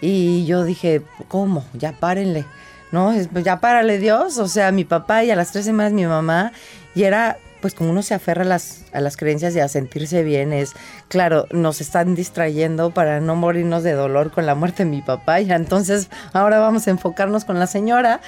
Y 0.00 0.46
yo 0.46 0.64
dije, 0.64 1.02
¿cómo? 1.28 1.64
Ya 1.74 1.92
párenle. 1.92 2.44
No, 2.92 3.12
es- 3.12 3.28
pues 3.28 3.44
ya 3.44 3.58
párale 3.60 3.98
Dios. 3.98 4.38
O 4.38 4.46
sea, 4.48 4.70
mi 4.70 4.84
papá 4.84 5.24
y 5.24 5.30
a 5.30 5.36
las 5.36 5.50
tres 5.52 5.64
semanas 5.64 5.92
mi 5.92 6.06
mamá. 6.06 6.52
Y 6.94 7.04
era, 7.04 7.38
pues 7.60 7.74
como 7.74 7.90
uno 7.90 8.02
se 8.02 8.14
aferra 8.14 8.42
a 8.42 8.44
las, 8.46 8.84
a 8.92 9.00
las 9.00 9.16
creencias 9.16 9.54
y 9.56 9.60
a 9.60 9.68
sentirse 9.68 10.22
bien, 10.24 10.52
es, 10.52 10.72
claro, 11.08 11.46
nos 11.52 11.80
están 11.80 12.14
distrayendo 12.14 12.90
para 12.90 13.20
no 13.20 13.34
morirnos 13.34 13.82
de 13.82 13.92
dolor 13.92 14.30
con 14.30 14.44
la 14.46 14.54
muerte 14.54 14.84
de 14.84 14.90
mi 14.90 15.00
papá. 15.02 15.40
Y 15.40 15.50
entonces 15.50 16.10
ahora 16.32 16.58
vamos 16.58 16.86
a 16.86 16.90
enfocarnos 16.90 17.44
con 17.44 17.58
la 17.58 17.66
señora. 17.66 18.20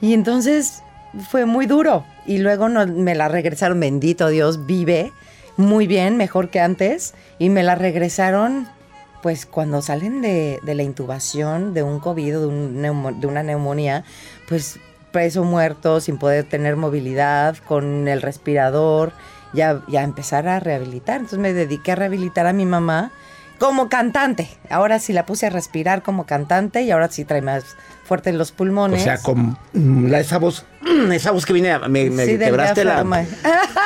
Y 0.00 0.14
entonces 0.14 0.82
fue 1.30 1.44
muy 1.46 1.66
duro. 1.66 2.04
Y 2.26 2.38
luego 2.38 2.68
no- 2.68 2.86
me 2.86 3.14
la 3.14 3.28
regresaron, 3.28 3.78
bendito 3.80 4.28
Dios, 4.28 4.66
vive 4.66 5.12
muy 5.58 5.86
bien, 5.86 6.16
mejor 6.16 6.48
que 6.50 6.60
antes. 6.60 7.12
Y 7.38 7.48
me 7.50 7.62
la 7.62 7.74
regresaron 7.74 8.66
pues 9.26 9.44
cuando 9.44 9.82
salen 9.82 10.22
de, 10.22 10.60
de 10.62 10.74
la 10.76 10.84
intubación 10.84 11.74
de 11.74 11.82
un 11.82 11.98
COVID 11.98 12.38
o 12.38 12.40
de, 12.42 12.46
un 12.46 13.20
de 13.20 13.26
una 13.26 13.42
neumonía, 13.42 14.04
pues 14.48 14.78
preso 15.10 15.42
muerto, 15.42 16.00
sin 16.00 16.16
poder 16.16 16.44
tener 16.44 16.76
movilidad, 16.76 17.56
con 17.66 18.06
el 18.06 18.22
respirador, 18.22 19.10
ya, 19.52 19.82
ya 19.88 20.04
empezar 20.04 20.46
a 20.46 20.60
rehabilitar. 20.60 21.16
Entonces 21.16 21.40
me 21.40 21.52
dediqué 21.54 21.90
a 21.90 21.94
rehabilitar 21.96 22.46
a 22.46 22.52
mi 22.52 22.66
mamá 22.66 23.10
como 23.58 23.88
cantante. 23.88 24.48
Ahora 24.70 25.00
sí 25.00 25.12
la 25.12 25.26
puse 25.26 25.46
a 25.46 25.50
respirar 25.50 26.04
como 26.04 26.24
cantante 26.24 26.82
y 26.82 26.92
ahora 26.92 27.08
sí 27.10 27.24
trae 27.24 27.42
más 27.42 27.64
fuertes 28.04 28.32
los 28.32 28.52
O 28.52 28.54
pulmones. 28.54 29.02
sea, 29.02 29.18
con 29.18 29.58
mm, 29.72 30.06
la- 30.06 30.20
esa 30.20 30.38
voz, 30.38 30.66
esa 31.12 31.30
voz 31.30 31.44
que 31.46 31.52
viene, 31.52 31.72
a- 31.72 31.80
me, 31.80 32.08
me 32.10 32.24
Sí, 32.26 32.38
quebraste 32.38 32.84
la... 32.84 33.04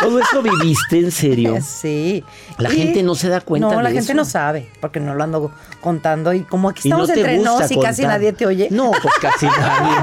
Todo 0.01 0.19
eso 0.21 0.43
viviste 0.43 0.99
en 0.99 1.11
serio. 1.11 1.59
Sí. 1.63 2.25
La 2.59 2.73
Y- 2.73 2.77
gente 2.77 3.03
no 3.03 3.15
se 3.15 3.29
da 3.29 3.41
cuenta 3.41 3.69
No, 3.71 3.77
de 3.79 3.83
la 3.83 3.91
gente 3.91 4.15
no 4.15 4.25
sabe, 4.25 4.69
porque 4.81 5.01
no 5.01 5.15
lo 5.15 5.25
ando 5.25 5.53
contando. 5.81 6.33
Y 6.35 6.41
como 6.41 6.69
aquí 6.69 6.89
no 6.89 6.97
estamos 7.05 7.13
te 7.15 7.21
entre 7.21 7.37
gusta 7.39 7.51
nos 7.63 7.71
y 7.71 7.81
casi 7.81 8.03
contar. 8.03 8.19
nadie 8.19 8.33
te 8.33 8.47
oye. 8.47 8.69
No, 8.71 8.91
pues 8.91 9.15
casi 9.21 9.47
nadie. 9.59 9.97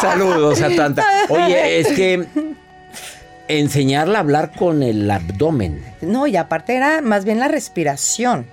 Saludos 0.00 0.60
a 0.62 0.68
tanta. 0.74 1.04
Oye, 1.28 1.80
es 1.80 1.88
que 1.88 2.26
enseñarla 3.48 4.18
a 4.18 4.20
hablar 4.22 4.52
con 4.56 4.82
el 4.82 5.10
abdomen. 5.10 5.82
No, 6.00 6.26
y 6.26 6.36
aparte 6.36 6.76
era 6.76 7.00
más 7.00 7.24
bien 7.24 7.40
la 7.40 7.48
respiración 7.48 8.46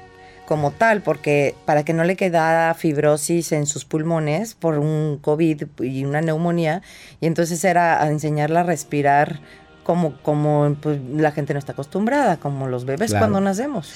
como 0.47 0.71
tal, 0.71 1.01
porque 1.01 1.55
para 1.65 1.83
que 1.83 1.91
no 1.93 2.05
le 2.05 2.15
quedara 2.15 2.73
fibrosis 2.73 3.51
en 3.51 3.65
sus 3.65 3.83
pulmones 3.83 4.55
por 4.55 4.79
un 4.79 5.19
COVID 5.21 5.63
y 5.81 6.05
una 6.05 6.21
neumonía, 6.21 6.81
y 7.19 7.27
entonces 7.27 7.63
era 7.65 8.01
a 8.01 8.07
enseñarla 8.07 8.61
a 8.61 8.63
respirar 8.63 9.41
como, 9.83 10.17
como 10.21 10.75
pues, 10.81 10.99
la 11.13 11.31
gente 11.31 11.53
no 11.53 11.59
está 11.59 11.73
acostumbrada, 11.73 12.37
como 12.37 12.67
los 12.67 12.85
bebés 12.85 13.11
Claro. 13.11 13.23
cuando 13.25 13.41
nacemos. 13.41 13.91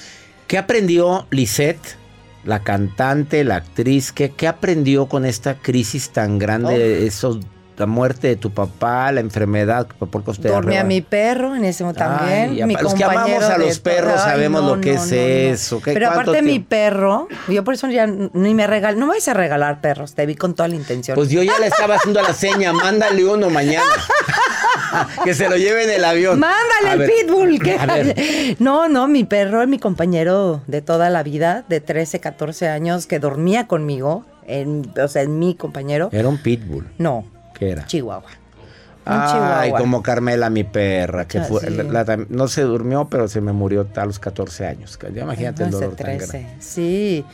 ¿Qué 0.46 0.58
aprendió 0.58 1.26
Lisette, 1.30 1.96
la 2.44 2.62
cantante, 2.62 3.44
la 3.44 3.56
actriz? 3.56 4.12
¿Qué, 4.12 4.30
qué 4.30 4.46
aprendió 4.46 5.06
con 5.06 5.24
esta 5.24 5.54
crisis 5.54 6.10
tan 6.10 6.38
grande? 6.38 7.06
Esos, 7.06 7.38
la 7.76 7.86
muerte 7.86 8.28
de 8.28 8.36
tu 8.36 8.50
papá, 8.52 9.10
la 9.12 9.20
enfermedad, 9.20 9.86
por 9.98 10.22
usted 10.28 10.50
Dormía 10.50 10.80
arreba- 10.80 10.88
mi 10.88 11.00
perro 11.00 11.54
en 11.56 11.64
ese 11.64 11.82
momento 11.84 12.00
también. 12.04 12.50
Ay, 12.50 12.64
mi 12.64 12.74
los 12.76 12.94
que 12.94 13.02
amamos 13.04 13.42
a 13.44 13.58
los 13.58 13.78
perros 13.80 14.12
Ay, 14.16 14.30
sabemos 14.32 14.64
lo 14.64 14.80
que 14.80 14.94
es 14.94 15.10
eso. 15.10 15.80
¿Qué- 15.82 15.92
Pero 15.94 16.10
aparte 16.10 16.42
mi 16.42 16.60
perro, 16.60 17.28
yo 17.48 17.64
por 17.64 17.74
eso 17.74 17.88
ya 17.88 18.06
ni 18.06 18.54
me 18.54 18.66
regal, 18.66 18.98
no 18.98 19.06
me 19.06 19.12
vais 19.12 19.28
a 19.28 19.34
regalar 19.34 19.80
perros, 19.80 20.14
te 20.14 20.26
vi 20.26 20.34
con 20.36 20.54
toda 20.54 20.68
la 20.68 20.74
intención. 20.76 21.14
Pues 21.14 21.30
yo 21.30 21.42
ya 21.42 21.58
le 21.58 21.66
estaba 21.66 21.96
haciendo 21.96 22.20
la 22.22 22.32
seña, 22.34 22.72
mándale 22.72 23.24
uno 23.24 23.50
mañana. 23.50 23.82
que 25.24 25.34
se 25.34 25.48
lo 25.48 25.56
lleve 25.56 25.84
en 25.84 25.90
el 25.90 26.04
avión. 26.04 26.38
Mándale 26.38 26.88
A 26.88 26.92
el 26.92 26.98
ver, 27.00 27.10
pitbull. 27.10 27.58
que- 27.60 27.74
a. 27.74 28.56
No, 28.58 28.88
no, 28.88 29.08
mi 29.08 29.24
perro 29.24 29.62
es 29.62 29.68
mi 29.68 29.78
compañero 29.78 30.62
de 30.66 30.82
toda 30.82 31.10
la 31.10 31.22
vida, 31.22 31.64
de 31.68 31.80
13, 31.80 32.20
14 32.20 32.68
años, 32.68 33.06
que 33.06 33.18
dormía 33.18 33.66
conmigo, 33.66 34.24
en, 34.46 34.92
o 35.02 35.08
sea, 35.08 35.22
en 35.22 35.38
mi 35.38 35.54
compañero. 35.54 36.08
Era 36.12 36.28
un 36.28 36.38
pitbull. 36.38 36.86
No, 36.98 37.24
¿Qué 37.64 37.70
era? 37.70 37.86
Chihuahua. 37.86 38.30
Un 39.04 39.12
Ay, 39.12 39.32
chihuahua. 39.32 39.78
como 39.78 40.02
Carmela, 40.02 40.50
mi 40.50 40.64
perra, 40.64 41.26
que 41.28 41.38
Ah, 41.38 41.44
fue, 41.44 41.60
sí. 41.60 41.70
la- 41.70 42.04
la- 42.04 42.26
no 42.28 42.48
se 42.48 42.62
durmió, 42.62 43.08
pero 43.08 43.28
se 43.28 43.40
me 43.40 43.52
murió 43.52 43.86
a 43.96 44.04
los 44.06 44.18
14 44.18 44.66
años. 44.66 44.98
Ya 45.14 45.22
imagínate 45.22 45.62
el 45.62 45.68
Hace 45.68 45.76
dolor 45.76 45.96
tan 45.96 46.06
13. 46.18 46.38
grande. 46.40 46.56
Sí, 46.60 47.24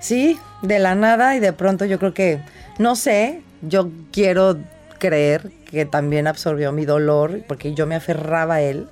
sí, 0.00 0.38
de 0.62 0.78
la 0.78 0.94
nada 0.94 1.36
y 1.36 1.40
de 1.40 1.52
pronto 1.52 1.84
yo 1.84 1.98
creo 1.98 2.14
que, 2.14 2.40
no 2.78 2.96
sé, 2.96 3.42
yo 3.62 3.90
quiero 4.12 4.56
creer 4.98 5.50
que 5.70 5.84
también 5.84 6.26
absorbió 6.26 6.72
mi 6.72 6.84
dolor 6.84 7.40
porque 7.46 7.74
yo 7.74 7.86
me 7.86 7.94
aferraba 7.96 8.54
a 8.56 8.60
él. 8.62 8.88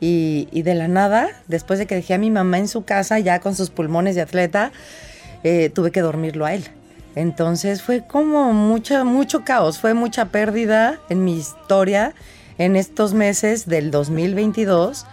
Y, 0.00 0.48
y 0.52 0.62
de 0.62 0.74
la 0.74 0.86
nada, 0.88 1.28
después 1.48 1.78
de 1.78 1.86
que 1.86 1.94
dejé 1.94 2.14
a 2.14 2.18
mi 2.18 2.30
mamá 2.30 2.58
en 2.58 2.68
su 2.68 2.84
casa 2.84 3.18
ya 3.20 3.40
con 3.40 3.54
sus 3.54 3.70
pulmones 3.70 4.14
de 4.14 4.20
atleta, 4.22 4.70
eh, 5.44 5.70
tuve 5.70 5.90
que 5.92 6.00
dormirlo 6.02 6.44
a 6.44 6.54
él. 6.54 6.64
Entonces 7.14 7.82
fue 7.82 8.02
como 8.06 8.52
mucha, 8.52 9.04
mucho 9.04 9.44
caos, 9.44 9.78
fue 9.78 9.94
mucha 9.94 10.26
pérdida 10.26 10.98
en 11.08 11.24
mi 11.24 11.36
historia 11.36 12.14
en 12.58 12.76
estos 12.76 13.14
meses 13.14 13.66
del 13.66 13.90
2022 13.90 15.06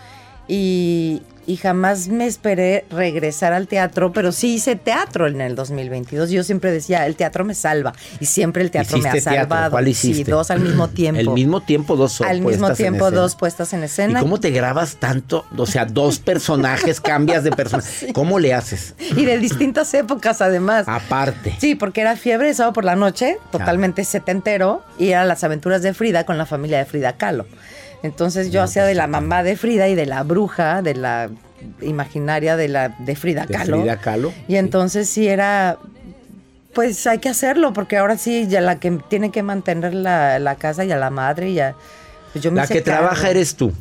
y, 0.48 1.22
y 1.52 1.58
jamás 1.58 2.08
me 2.08 2.28
esperé 2.28 2.86
regresar 2.90 3.52
al 3.52 3.68
teatro, 3.68 4.14
pero 4.14 4.32
sí 4.32 4.54
hice 4.56 4.78
teatro 4.78 5.28
en 5.28 5.42
el 5.42 5.54
2022. 5.56 6.30
Yo 6.30 6.44
siempre 6.46 6.72
decía, 6.72 7.06
el 7.06 7.18
teatro 7.18 7.44
me 7.44 7.56
salva 7.56 7.92
y 8.22 8.26
siempre 8.26 8.64
el 8.64 8.72
teatro 8.72 8.98
me 9.00 9.10
ha 9.10 9.12
¿Hiciste 9.12 9.30
teatro? 9.32 9.50
salvado. 9.50 9.72
¿Cuál 9.72 9.86
Sí, 9.94 10.12
hiciste? 10.12 10.32
dos 10.32 10.50
al 10.50 10.62
mismo 10.62 10.88
tiempo. 10.94 11.20
Al 11.20 11.30
mismo 11.30 11.60
tiempo, 11.60 11.98
dos 11.98 12.22
Al 12.22 12.40
mismo 12.40 12.72
tiempo, 12.72 13.12
dos 13.12 13.36
puestas 13.36 13.74
en 13.74 13.82
¿Y 13.82 13.86
escena. 13.86 14.22
cómo 14.22 14.40
te 14.40 14.52
grabas 14.52 14.96
tanto? 14.96 15.46
O 15.58 15.66
sea, 15.66 15.84
dos 15.84 16.20
personajes, 16.32 17.02
cambias 17.02 17.44
de 17.44 17.52
personaje. 17.52 18.14
¿Cómo 18.14 18.40
le 18.40 18.54
haces? 18.54 18.96
Y 19.18 19.26
de 19.26 19.38
distintas 19.38 19.94
épocas, 19.94 20.42
además. 20.42 20.86
Aparte. 20.88 21.58
Sí, 21.60 21.76
porque 21.76 22.00
era 22.00 22.16
fiebre 22.16 22.48
de 22.48 22.54
sábado 22.54 22.72
por 22.72 22.86
la 22.86 22.96
noche, 22.96 23.38
totalmente 23.52 24.06
setentero, 24.06 24.84
y 24.98 25.10
eran 25.10 25.28
las 25.28 25.44
aventuras 25.44 25.82
de 25.82 25.94
Frida 25.94 26.26
con 26.26 26.38
la 26.38 26.46
familia 26.46 26.78
de 26.78 26.86
Frida 26.86 27.18
Kahlo. 27.18 27.46
Entonces 28.04 28.52
yo 28.52 28.62
hacía 28.64 28.84
de 28.86 28.96
la 28.96 29.08
mamá 29.08 29.44
de 29.44 29.56
Frida 29.56 29.88
y 29.88 29.96
de 29.96 30.06
la 30.06 30.24
bruja, 30.24 30.82
de 30.82 30.96
la 30.96 31.30
imaginaria 31.82 32.56
de 32.58 32.68
la 32.68 32.90
de 33.00 33.16
Frida 33.16 33.46
De 33.46 33.54
Kahlo. 33.54 33.80
Frida 33.82 33.98
Kahlo. 33.98 34.34
Y 34.48 34.56
entonces 34.56 35.08
sí 35.10 35.28
era, 35.28 35.78
pues 36.74 37.06
hay 37.06 37.20
que 37.20 37.30
hacerlo, 37.30 37.74
porque 37.74 37.98
ahora 37.98 38.18
sí, 38.18 38.48
ya 38.48 38.62
la 38.62 38.80
que 38.80 38.92
tiene 39.10 39.32
que 39.32 39.44
mantener 39.44 39.94
la, 39.94 40.40
la 40.40 40.56
casa 40.56 40.84
y 40.86 40.92
a 40.92 40.98
la 40.98 41.10
madre, 41.12 41.54
ya. 41.54 41.76
Pues 42.34 42.44
yo 42.44 42.52
me 42.52 42.58
La 42.62 42.68
que 42.68 42.82
cargo. 42.82 43.00
trabaja 43.02 43.30
eres 43.30 43.56
tú. 43.56 43.72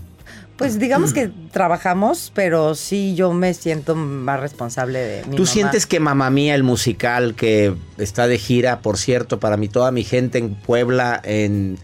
Pues 0.57 0.79
digamos 0.79 1.15
que 1.15 1.31
trabajamos, 1.53 2.31
pero 2.35 2.75
sí 2.75 3.15
yo 3.15 3.33
me 3.33 3.55
siento 3.55 3.97
más 3.97 4.41
responsable 4.41 4.99
de 4.99 5.17
mi 5.25 5.37
¿Tú 5.37 5.45
mamá. 5.45 5.53
sientes 5.55 5.87
que 5.87 6.01
Mamá 6.01 6.29
Mía, 6.29 6.55
el 6.55 6.65
musical 6.65 7.35
que 7.35 7.75
está 7.97 8.27
de 8.27 8.37
gira, 8.37 8.81
por 8.81 8.99
cierto, 8.99 9.41
para 9.41 9.57
mí, 9.57 9.69
toda 9.69 9.91
mi 9.91 10.05
gente 10.05 10.37
en 10.37 10.55
Puebla, 10.55 11.19
en 11.25 11.79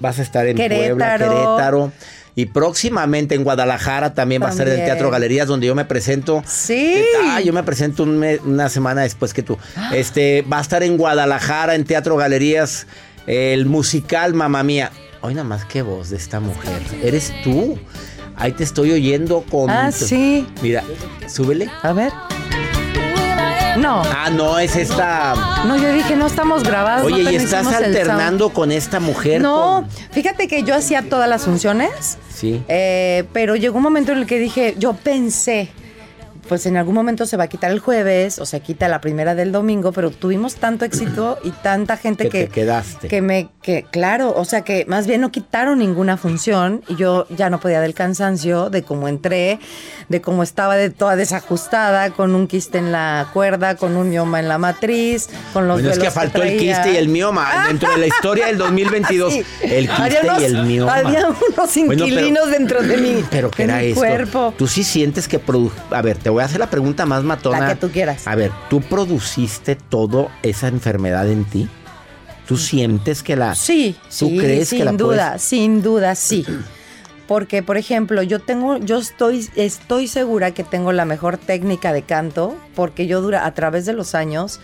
vas 0.00 0.18
a 0.18 0.22
estar 0.22 0.46
en 0.46 0.56
Puebla, 0.56 0.76
Querétaro. 0.76 1.30
Querétaro. 1.30 1.92
Y 2.34 2.46
próximamente 2.46 3.34
en 3.34 3.44
Guadalajara 3.44 4.14
también, 4.14 4.42
va 4.42 4.48
a 4.48 4.52
ser 4.52 4.62
el 4.68 4.74
También. 4.74 4.86
Teatro 4.86 5.10
Galerías, 5.10 5.46
donde 5.48 5.66
yo 5.66 5.74
me 5.74 5.84
presento. 5.84 6.42
Sí. 6.46 7.04
Ah, 7.26 7.40
yo 7.42 7.52
me 7.52 7.62
presento 7.62 8.04
un 8.04 8.18
me- 8.18 8.38
una 8.38 8.70
semana 8.70 9.02
después 9.02 9.34
que 9.34 9.42
tú. 9.42 9.58
Este, 9.92 10.40
va 10.42 10.58
a 10.58 10.62
estar 10.62 10.82
en 10.82 10.96
Guadalajara, 10.96 11.74
en 11.74 11.84
Teatro 11.84 12.16
Galerías, 12.16 12.86
el 13.26 13.66
musical 13.66 14.32
Mamá 14.32 14.62
Mía. 14.62 14.90
Hoy 15.20 15.34
nada 15.34 15.46
más 15.46 15.66
qué 15.66 15.82
voz 15.82 16.08
de 16.08 16.16
esta 16.16 16.40
mujer. 16.40 16.80
Eres 17.02 17.32
tú. 17.44 17.78
Ahí 18.34 18.52
te 18.52 18.64
estoy 18.64 18.92
oyendo 18.92 19.44
con. 19.50 19.68
Ah, 19.68 19.92
sí. 19.92 20.46
Mira, 20.62 20.82
súbele. 21.28 21.68
A 21.82 21.92
ver. 21.92 22.12
No. 23.82 24.02
Ah, 24.04 24.30
no, 24.30 24.58
es 24.58 24.76
esta. 24.76 25.34
No, 25.66 25.76
yo 25.76 25.92
dije, 25.92 26.14
no 26.16 26.26
estamos 26.26 26.62
grabados. 26.62 27.04
Oye, 27.04 27.24
no 27.24 27.30
y 27.32 27.36
estás 27.36 27.66
alternando 27.66 28.50
con 28.50 28.70
esta 28.72 29.00
mujer. 29.00 29.40
No, 29.42 29.84
con- 29.88 30.12
fíjate 30.12 30.46
que 30.48 30.62
yo 30.62 30.74
hacía 30.74 31.02
todas 31.02 31.28
las 31.28 31.42
funciones, 31.44 32.16
Sí. 32.32 32.62
eh, 32.68 33.24
pero 33.32 33.56
llegó 33.56 33.76
un 33.78 33.82
momento 33.82 34.12
en 34.12 34.18
el 34.18 34.26
que 34.26 34.38
dije, 34.38 34.76
yo 34.78 34.92
pensé, 34.94 35.70
pues 36.48 36.66
en 36.66 36.76
algún 36.76 36.94
momento 36.94 37.24
se 37.26 37.36
va 37.36 37.44
a 37.44 37.46
quitar 37.48 37.70
el 37.70 37.78
jueves 37.78 38.38
o 38.38 38.46
se 38.46 38.60
quita 38.60 38.88
la 38.88 39.00
primera 39.00 39.34
del 39.34 39.52
domingo, 39.52 39.92
pero 39.92 40.10
tuvimos 40.10 40.56
tanto 40.56 40.84
éxito 40.84 41.38
y 41.44 41.50
tanta 41.50 41.96
gente 41.96 42.24
Que 42.24 42.30
que, 42.30 42.44
te 42.46 42.50
quedaste. 42.50 43.08
que 43.08 43.22
me, 43.22 43.48
que 43.62 43.84
claro, 43.90 44.34
o 44.36 44.44
sea 44.44 44.62
que 44.62 44.84
más 44.86 45.06
bien 45.06 45.20
no 45.20 45.30
quitaron 45.30 45.78
ninguna 45.78 46.16
función 46.16 46.82
y 46.88 46.96
yo 46.96 47.26
ya 47.30 47.48
no 47.50 47.60
podía 47.60 47.80
del 47.80 47.94
cansancio, 47.94 48.70
de 48.70 48.82
cómo 48.82 49.08
entré, 49.08 49.60
de 50.08 50.20
cómo 50.20 50.42
estaba 50.42 50.76
de 50.76 50.90
toda 50.90 51.16
desajustada, 51.16 52.10
con 52.10 52.34
un 52.34 52.46
quiste 52.46 52.78
en 52.78 52.92
la 52.92 53.28
cuerda, 53.32 53.76
con 53.76 53.96
un 53.96 54.10
mioma 54.10 54.40
en 54.40 54.48
la 54.48 54.58
matriz, 54.58 55.28
con 55.52 55.68
los 55.68 55.76
Bueno, 55.76 55.90
es 55.90 55.98
que 55.98 56.10
faltó 56.10 56.42
el 56.42 56.58
quiste 56.58 56.92
y 56.92 56.96
el 56.96 57.08
mioma. 57.08 57.66
Dentro 57.68 57.90
de 57.92 57.98
la 57.98 58.06
historia 58.06 58.46
del 58.46 58.58
2022, 58.58 59.32
Sí. 59.32 59.44
el 59.62 59.86
quiste 59.88 60.02
Había 60.02 60.20
unos- 60.22 60.42
y 60.42 60.44
el 60.44 60.62
mioma. 60.64 60.94
Había 60.94 61.26
unos 61.28 61.74
Bueno, 61.86 62.06
inquilinos 62.06 62.50
dentro 62.50 62.82
de 62.82 62.96
mí. 62.96 63.24
Pero 63.30 63.50
¿qué 63.50 63.62
era 63.64 63.82
esto? 63.82 64.00
cuerpo. 64.00 64.54
Tú 64.58 64.66
sí 64.66 64.82
sientes 64.84 65.28
que 65.28 65.40
A 65.90 66.02
ver, 66.02 66.16
te 66.18 66.30
voy 66.32 66.42
a 66.42 66.46
hacer 66.46 66.60
la 66.60 66.70
pregunta 66.70 67.06
más 67.06 67.22
matona. 67.24 67.60
La 67.60 67.68
que 67.68 67.76
tú 67.76 67.90
quieras. 67.90 68.26
A 68.26 68.34
ver, 68.34 68.50
¿tú 68.70 68.80
produciste 68.80 69.76
toda 69.76 70.28
esa 70.42 70.68
enfermedad 70.68 71.28
en 71.30 71.44
ti? 71.44 71.68
¿Tú 72.46 72.56
sientes 72.56 73.22
que 73.22 73.36
la 73.36 73.54
Sí, 73.54 73.96
¿Tú 74.04 74.26
sí, 74.28 74.38
crees 74.38 74.68
sin 74.68 74.78
que 74.78 74.84
la 74.84 74.92
duda, 74.92 75.28
puedes- 75.30 75.42
sin 75.42 75.82
duda, 75.82 76.14
sí. 76.14 76.44
Porque, 77.28 77.62
por 77.62 77.76
ejemplo, 77.76 78.22
yo 78.22 78.40
tengo, 78.40 78.76
yo 78.78 78.98
estoy, 78.98 79.48
estoy 79.56 80.08
segura 80.08 80.50
que 80.50 80.64
tengo 80.64 80.92
la 80.92 81.04
mejor 81.04 81.38
técnica 81.38 81.92
de 81.92 82.02
canto, 82.02 82.56
porque 82.74 83.06
yo 83.06 83.22
dura, 83.22 83.46
a 83.46 83.54
través 83.54 83.86
de 83.86 83.92
los 83.94 84.14
años, 84.14 84.60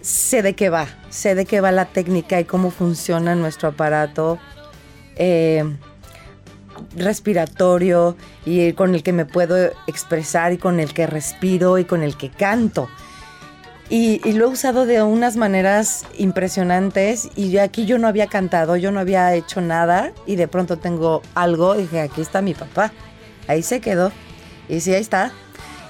sé 0.00 0.42
de 0.42 0.54
qué 0.54 0.70
va, 0.70 0.86
sé 1.10 1.34
de 1.34 1.44
qué 1.44 1.60
va 1.60 1.70
la 1.72 1.86
técnica 1.86 2.40
y 2.40 2.44
cómo 2.44 2.70
funciona 2.70 3.34
nuestro 3.34 3.68
aparato 3.70 4.38
eh, 5.16 5.64
respiratorio 6.96 8.16
y 8.44 8.72
con 8.72 8.94
el 8.94 9.02
que 9.02 9.12
me 9.12 9.24
puedo 9.24 9.56
expresar 9.86 10.52
y 10.52 10.58
con 10.58 10.80
el 10.80 10.92
que 10.92 11.06
respiro 11.06 11.78
y 11.78 11.84
con 11.84 12.02
el 12.02 12.16
que 12.16 12.30
canto. 12.30 12.88
Y, 13.88 14.20
lo 14.32 14.46
he 14.46 14.48
usado 14.48 14.86
de 14.86 15.02
unas 15.02 15.36
maneras 15.36 16.06
impresionantes 16.16 17.28
y 17.36 17.58
aquí 17.58 17.84
yo 17.84 17.98
no 17.98 18.08
había 18.08 18.26
cantado, 18.26 18.76
yo 18.76 18.90
no 18.90 19.00
había 19.00 19.34
hecho 19.34 19.60
nada 19.60 20.12
y 20.24 20.36
de 20.36 20.48
pronto 20.48 20.78
tengo 20.78 21.20
algo 21.34 21.74
dije, 21.74 22.00
aquí 22.00 22.22
está 22.22 22.40
mi 22.40 22.54
papá. 22.54 22.90
Ahí 23.48 23.62
se 23.62 23.80
quedó. 23.80 24.10
Y 24.68 24.80
sí, 24.80 24.94
ahí 24.94 25.00
está. 25.02 25.32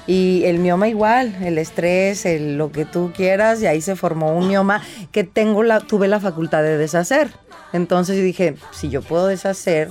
Y 0.08 0.42
el 0.46 0.58
mioma 0.58 0.88
igual, 0.88 1.36
el 1.42 1.58
estrés, 1.58 2.26
lo 2.26 2.72
que 2.72 2.84
tú 2.84 3.12
quieras, 3.14 3.62
y 3.62 3.66
ahí 3.66 3.80
se 3.80 3.94
formó 3.94 4.36
un 4.36 4.48
mioma 4.48 4.82
que 5.12 5.22
tengo 5.22 5.62
la, 5.62 5.78
tuve 5.78 6.08
la 6.08 6.18
facultad 6.18 6.62
de 6.62 6.76
deshacer. 6.76 7.30
Entonces 7.72 8.16
dije, 8.16 8.56
si 8.72 8.88
yo 8.88 9.00
puedo 9.02 9.28
deshacer 9.28 9.90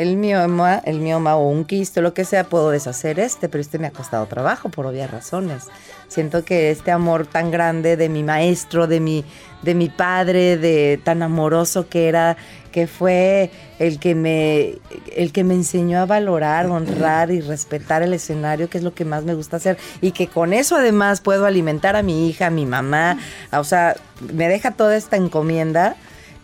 el 0.00 0.16
mioma, 0.16 0.80
el 0.86 0.98
mioma 0.98 1.36
o 1.36 1.50
un 1.50 1.66
quiste, 1.66 2.00
lo 2.00 2.14
que 2.14 2.24
sea, 2.24 2.44
puedo 2.44 2.70
deshacer 2.70 3.20
este, 3.20 3.50
pero 3.50 3.60
este 3.60 3.78
me 3.78 3.88
ha 3.88 3.90
costado 3.90 4.24
trabajo 4.24 4.70
por 4.70 4.86
obvias 4.86 5.10
razones. 5.10 5.64
Siento 6.08 6.42
que 6.42 6.70
este 6.70 6.90
amor 6.90 7.26
tan 7.26 7.50
grande 7.50 7.98
de 7.98 8.08
mi 8.08 8.22
maestro, 8.22 8.86
de 8.86 8.98
mi, 8.98 9.26
de 9.60 9.74
mi 9.74 9.90
padre, 9.90 10.56
de 10.56 10.98
tan 11.04 11.22
amoroso 11.22 11.90
que 11.90 12.08
era, 12.08 12.38
que 12.72 12.86
fue 12.86 13.50
el 13.78 13.98
que 13.98 14.14
me, 14.14 14.78
el 15.14 15.32
que 15.32 15.44
me 15.44 15.52
enseñó 15.52 16.00
a 16.00 16.06
valorar, 16.06 16.66
honrar 16.66 17.30
y 17.30 17.42
respetar 17.42 18.02
el 18.02 18.14
escenario, 18.14 18.70
que 18.70 18.78
es 18.78 18.84
lo 18.84 18.94
que 18.94 19.04
más 19.04 19.24
me 19.24 19.34
gusta 19.34 19.58
hacer, 19.58 19.76
y 20.00 20.12
que 20.12 20.28
con 20.28 20.54
eso 20.54 20.76
además 20.76 21.20
puedo 21.20 21.44
alimentar 21.44 21.94
a 21.94 22.02
mi 22.02 22.26
hija, 22.26 22.46
a 22.46 22.50
mi 22.50 22.64
mamá, 22.64 23.18
o 23.52 23.64
sea, 23.64 23.96
me 24.32 24.48
deja 24.48 24.70
toda 24.70 24.96
esta 24.96 25.16
encomienda, 25.16 25.94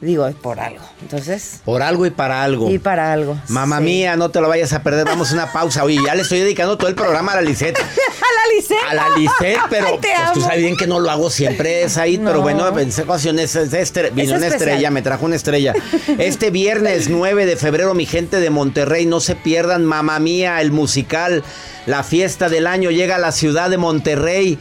digo, 0.06 0.26
es 0.26 0.34
por 0.34 0.58
algo. 0.60 0.82
Entonces, 1.02 1.60
Por 1.64 1.82
algo 1.82 2.06
y 2.06 2.10
para 2.10 2.42
algo. 2.42 2.70
y 2.70 2.78
para 2.78 3.12
algo. 3.12 3.38
Mamá 3.48 3.78
sí. 3.78 3.84
mía, 3.84 4.16
no 4.16 4.30
te 4.30 4.40
lo 4.40 4.48
vayas 4.48 4.72
a 4.72 4.82
perder. 4.82 5.04
Vamos 5.04 5.30
a 5.30 5.34
una 5.34 5.52
pausa. 5.52 5.84
Oye, 5.84 5.98
ya 6.04 6.14
le 6.14 6.22
estoy 6.22 6.40
dedicando 6.40 6.78
todo 6.78 6.88
el 6.88 6.94
programa 6.94 7.32
a 7.32 7.36
la 7.36 7.42
Lisette. 7.42 7.78
A 8.26 8.45
la 8.45 8.45
Lisette. 8.54 8.78
A 8.88 8.94
la 8.94 9.08
Lisette, 9.16 9.60
pero 9.70 9.86
Ay, 9.86 9.98
pues, 10.00 10.32
tú 10.34 10.40
sabes 10.40 10.58
bien 10.58 10.76
que 10.76 10.86
no 10.86 11.00
lo 11.00 11.10
hago 11.10 11.30
siempre, 11.30 11.82
es 11.82 11.96
ahí, 11.96 12.18
pero 12.24 12.34
No. 12.36 12.40
bueno, 12.42 12.68
en 12.78 12.88
esa 12.88 13.02
ocasión 13.02 13.38
es, 13.38 13.54
es 13.56 13.72
estre- 13.72 14.10
vino 14.12 14.32
Es 14.34 14.36
una 14.38 14.46
estrella, 14.48 14.90
me 14.90 15.02
trajo 15.02 15.24
una 15.26 15.36
estrella. 15.36 15.74
Este 16.18 16.50
viernes 16.50 17.08
9 17.10 17.46
de 17.46 17.56
febrero, 17.56 17.94
mi 17.94 18.06
gente 18.06 18.40
de 18.40 18.50
Monterrey, 18.50 19.06
no 19.06 19.20
se 19.20 19.36
pierdan, 19.36 19.84
mamá 19.84 20.18
mía, 20.18 20.60
el 20.60 20.72
musical, 20.72 21.42
la 21.86 22.02
fiesta 22.02 22.48
del 22.48 22.66
año 22.66 22.90
llega 22.90 23.16
a 23.16 23.18
la 23.18 23.30
ciudad 23.32 23.70
de 23.70 23.78
Monterrey. 23.78 24.58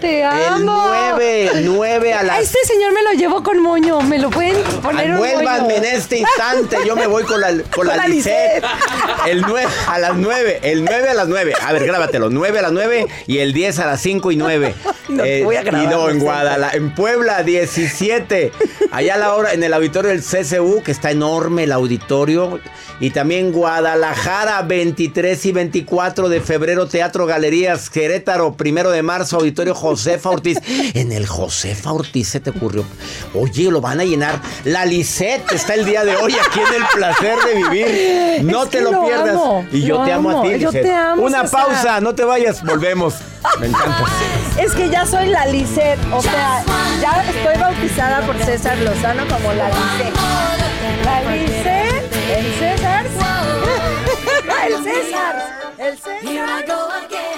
Te 0.00 0.20
El 0.20 0.26
amo. 0.26 0.84
9, 0.86 1.50
9 1.64 2.12
a 2.12 2.20
A 2.20 2.22
las 2.22 2.40
este 2.42 2.58
señor 2.64 2.92
me 2.92 3.02
lo 3.02 3.12
llevo 3.14 3.42
con 3.42 3.60
moño, 3.60 4.00
me 4.02 4.20
lo 4.20 4.30
pueden 4.30 4.54
poner 4.80 5.10
un 5.10 5.16
Vuélvanme 5.18 5.76
en 5.78 5.84
este 5.86 6.18
instante. 6.18 6.76
Yo 6.86 6.94
me 6.94 7.08
voy 7.08 7.24
con 7.24 7.40
la, 7.40 7.48
con 7.48 7.62
Con 7.74 7.86
la 7.88 7.96
la 7.96 8.06
Lisette. 8.06 8.62
Lisette. 8.62 9.26
El 9.26 9.40
9 9.40 9.66
a 9.88 9.98
las 9.98 10.14
9. 10.14 10.60
El 10.62 10.84
9 10.84 11.08
a 11.08 11.14
las 11.14 11.26
9. 11.26 11.52
A 11.66 11.72
ver, 11.72 11.84
grábatelo. 11.84 12.30
9 12.30 12.58
a 12.60 12.62
las 12.62 12.70
9 12.72 13.06
y 13.28 13.38
el 13.38 13.52
10 13.52 13.78
a 13.78 13.86
las 13.86 14.00
5 14.00 14.32
y 14.32 14.36
9. 14.36 14.74
No, 15.08 15.22
voy 15.42 15.56
a 15.56 15.62
grabar, 15.62 15.84
y 15.84 15.86
no, 15.86 16.10
en. 16.10 16.18
Guadalajara. 16.18 16.76
En 16.76 16.94
Puebla, 16.94 17.42
17. 17.42 18.52
Allá 18.92 19.14
a 19.14 19.16
la 19.16 19.32
hora, 19.34 19.54
en 19.54 19.62
el 19.62 19.72
auditorio 19.72 20.10
del 20.10 20.20
CCU, 20.22 20.82
que 20.82 20.90
está 20.92 21.10
enorme 21.10 21.64
el 21.64 21.72
auditorio. 21.72 22.60
Y 23.00 23.08
también 23.08 23.50
Guadalajara, 23.50 24.60
23 24.60 25.46
y 25.46 25.52
24 25.52 26.28
de 26.28 26.42
febrero, 26.42 26.88
Teatro 26.88 27.24
Galerías, 27.24 27.88
Querétaro, 27.88 28.52
primero 28.52 28.90
de 28.90 29.02
marzo, 29.02 29.36
Auditorio 29.38 29.74
Josefa 29.74 30.28
Ortiz. 30.28 30.58
En 30.94 31.10
el 31.12 31.26
Josefa 31.26 31.90
Ortiz 31.92 32.28
se 32.28 32.40
te 32.40 32.50
ocurrió. 32.50 32.84
Oye, 33.32 33.70
lo 33.70 33.80
van 33.80 34.00
a 34.00 34.04
llenar. 34.04 34.42
La 34.64 34.84
Lisette 34.84 35.52
está 35.52 35.72
el 35.72 35.86
día 35.86 36.04
de 36.04 36.16
hoy 36.16 36.34
aquí 36.34 36.60
en 36.60 36.82
el 36.82 36.86
placer 36.94 37.38
de 37.46 37.54
vivir. 37.62 38.44
No 38.44 38.64
Es 38.64 38.70
te 38.70 38.82
lo 38.82 38.92
lo 38.92 39.06
pierdas. 39.06 39.30
amo, 39.30 39.64
y 39.72 39.82
yo 39.84 40.04
te 40.04 40.12
amo 40.12 40.40
a 40.40 40.42
ti, 40.42 40.58
Yo 40.58 40.70
te 40.70 40.92
amo, 40.92 41.22
Una 41.22 41.44
César. 41.46 41.66
pausa, 41.66 42.00
no 42.02 42.14
te 42.14 42.24
vayas, 42.24 42.62
volvemos. 42.62 43.14
Me 43.60 43.66
encanta. 43.66 44.04
Es 44.58 44.72
que 44.72 44.88
ya 44.90 45.06
soy 45.06 45.26
la 45.28 45.46
Lisette, 45.46 45.98
o 46.12 46.20
sea, 46.20 46.62
ya 47.00 47.24
estoy 47.28 47.56
bautizada 47.60 48.20
por 48.26 48.38
César 48.38 48.76
Lozano 48.78 49.26
como 49.28 49.52
la 49.52 49.68
Lisette. 49.68 50.14
La 51.04 51.22
Lisette, 51.32 52.12
el 52.36 52.54
César. 52.58 53.06
el 54.66 54.84
César, 54.84 55.74
el 55.78 55.98
César. 55.98 57.37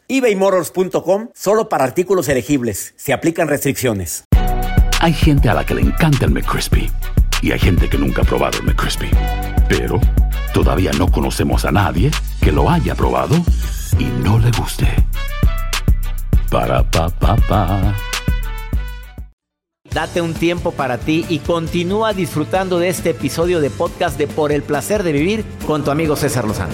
ebaymotors.com 0.17 1.29
solo 1.33 1.69
para 1.69 1.83
artículos 1.83 2.27
elegibles. 2.27 2.93
Se 2.97 3.13
aplican 3.13 3.47
restricciones. 3.47 4.25
Hay 4.99 5.13
gente 5.13 5.49
a 5.49 5.53
la 5.53 5.65
que 5.65 5.73
le 5.73 5.81
encanta 5.81 6.25
el 6.25 6.31
McCrispy 6.31 6.91
y 7.41 7.51
hay 7.51 7.59
gente 7.59 7.89
que 7.89 7.97
nunca 7.97 8.21
ha 8.21 8.25
probado 8.25 8.59
el 8.59 8.65
McCrispy. 8.65 9.09
Pero 9.67 9.99
todavía 10.53 10.91
no 10.97 11.11
conocemos 11.11 11.65
a 11.65 11.71
nadie 11.71 12.11
que 12.41 12.51
lo 12.51 12.69
haya 12.69 12.93
probado 12.93 13.35
y 13.97 14.03
no 14.23 14.37
le 14.37 14.51
guste. 14.51 14.87
Para 16.51 16.83
pa 16.83 17.09
pa 17.09 17.35
pa. 17.47 17.95
Date 19.93 20.21
un 20.21 20.33
tiempo 20.33 20.71
para 20.71 20.97
ti 20.97 21.25
y 21.27 21.39
continúa 21.39 22.13
disfrutando 22.13 22.79
de 22.79 22.89
este 22.89 23.09
episodio 23.09 23.59
de 23.59 23.69
podcast 23.69 24.17
de 24.17 24.27
Por 24.27 24.51
el 24.51 24.61
placer 24.61 25.03
de 25.03 25.11
vivir 25.11 25.43
con 25.65 25.83
tu 25.83 25.91
amigo 25.91 26.15
César 26.15 26.45
Lozano. 26.45 26.73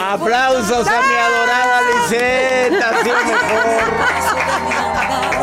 Aplausos 0.00 0.86
a 0.86 1.02
mi 1.02 1.14
adorada 1.14 1.80
Lisette, 1.82 3.02
sido 3.02 3.16
mejor. 3.24 3.82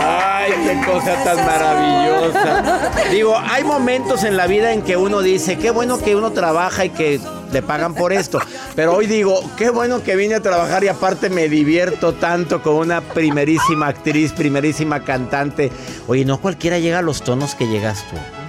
Ay, 0.01 0.53
qué 0.63 0.85
cosa 0.85 1.23
tan 1.23 1.45
maravillosa. 1.45 2.91
Digo, 3.11 3.37
hay 3.37 3.63
momentos 3.63 4.23
en 4.23 4.37
la 4.37 4.47
vida 4.47 4.71
en 4.71 4.81
que 4.81 4.97
uno 4.97 5.21
dice, 5.21 5.57
qué 5.57 5.71
bueno 5.71 5.99
que 5.99 6.15
uno 6.15 6.31
trabaja 6.31 6.85
y 6.85 6.89
que 6.89 7.19
le 7.51 7.61
pagan 7.61 7.95
por 7.95 8.13
esto. 8.13 8.39
Pero 8.75 8.95
hoy 8.95 9.07
digo, 9.07 9.41
qué 9.57 9.69
bueno 9.69 10.03
que 10.03 10.15
vine 10.15 10.35
a 10.35 10.41
trabajar 10.41 10.83
y 10.83 10.87
aparte 10.87 11.29
me 11.29 11.49
divierto 11.49 12.13
tanto 12.13 12.61
con 12.61 12.75
una 12.75 13.01
primerísima 13.01 13.87
actriz, 13.87 14.31
primerísima 14.33 15.03
cantante. 15.03 15.71
Oye, 16.07 16.25
no 16.25 16.39
cualquiera 16.39 16.79
llega 16.79 16.99
a 16.99 17.03
los 17.03 17.21
tonos 17.21 17.55
que 17.55 17.67
llegas 17.67 18.05
tú. 18.09 18.44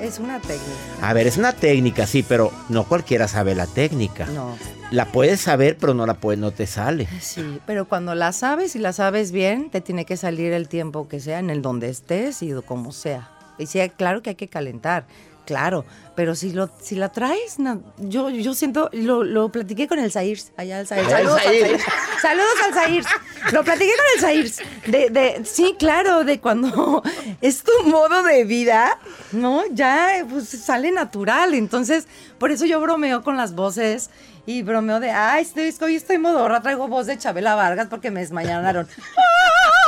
Es 0.00 0.18
una 0.18 0.40
técnica. 0.40 0.80
A 1.02 1.12
ver, 1.12 1.26
es 1.26 1.36
una 1.36 1.52
técnica, 1.52 2.06
sí, 2.06 2.24
pero 2.26 2.50
no 2.70 2.84
cualquiera 2.84 3.28
sabe 3.28 3.54
la 3.54 3.66
técnica. 3.66 4.26
No. 4.26 4.56
La 4.90 5.06
puedes 5.12 5.40
saber, 5.40 5.76
pero 5.78 5.92
no 5.94 6.06
la 6.06 6.14
puedes, 6.14 6.40
no 6.40 6.50
te 6.52 6.66
sale. 6.66 7.06
Sí, 7.20 7.60
pero 7.66 7.86
cuando 7.86 8.14
la 8.14 8.32
sabes 8.32 8.74
y 8.74 8.78
la 8.78 8.92
sabes 8.92 9.30
bien, 9.30 9.70
te 9.70 9.80
tiene 9.80 10.06
que 10.06 10.16
salir 10.16 10.52
el 10.52 10.68
tiempo 10.68 11.06
que 11.06 11.20
sea, 11.20 11.38
en 11.38 11.50
el 11.50 11.62
donde 11.62 11.90
estés 11.90 12.42
y 12.42 12.52
como 12.66 12.92
sea. 12.92 13.30
Y 13.58 13.66
sí, 13.66 13.78
claro 13.96 14.22
que 14.22 14.30
hay 14.30 14.36
que 14.36 14.48
calentar, 14.48 15.04
claro, 15.50 15.84
pero 16.14 16.36
si 16.36 16.52
lo 16.52 16.70
si 16.80 16.94
la 16.94 17.08
traes, 17.08 17.58
no, 17.58 17.82
yo, 17.98 18.30
yo 18.30 18.54
siento, 18.54 18.88
lo, 18.92 19.24
lo 19.24 19.50
platiqué 19.50 19.88
con 19.88 19.98
el 19.98 20.12
Zairs, 20.12 20.52
allá 20.56 20.78
el 20.78 20.86
Zairs. 20.86 21.10
Saludos, 21.10 21.40
al 21.40 21.42
Zairs. 21.42 21.82
Zairs. 21.82 21.84
Saludos 22.22 22.54
al 22.66 22.74
Zairs. 22.74 23.06
Lo 23.52 23.64
platiqué 23.64 23.90
con 23.90 24.06
el 24.14 24.20
Zairs. 24.20 24.58
De, 24.86 25.10
de, 25.10 25.44
sí, 25.44 25.74
claro, 25.76 26.22
de 26.22 26.38
cuando 26.40 27.02
es 27.40 27.64
tu 27.64 27.72
modo 27.88 28.22
de 28.22 28.44
vida, 28.44 28.96
¿no? 29.32 29.64
Ya 29.72 30.24
pues, 30.30 30.48
sale 30.48 30.92
natural. 30.92 31.54
Entonces, 31.54 32.06
por 32.38 32.52
eso 32.52 32.64
yo 32.64 32.80
bromeo 32.80 33.24
con 33.24 33.36
las 33.36 33.56
voces 33.56 34.10
y 34.46 34.62
bromeo 34.62 35.00
de, 35.00 35.10
ay, 35.10 35.42
estoy, 35.42 35.74
hoy 35.80 35.96
estoy 35.96 36.18
modorra, 36.18 36.60
traigo 36.60 36.86
voz 36.86 37.06
de 37.06 37.18
Chabela 37.18 37.56
Vargas 37.56 37.88
porque 37.90 38.12
me 38.12 38.20
desmañanaron. 38.20 38.86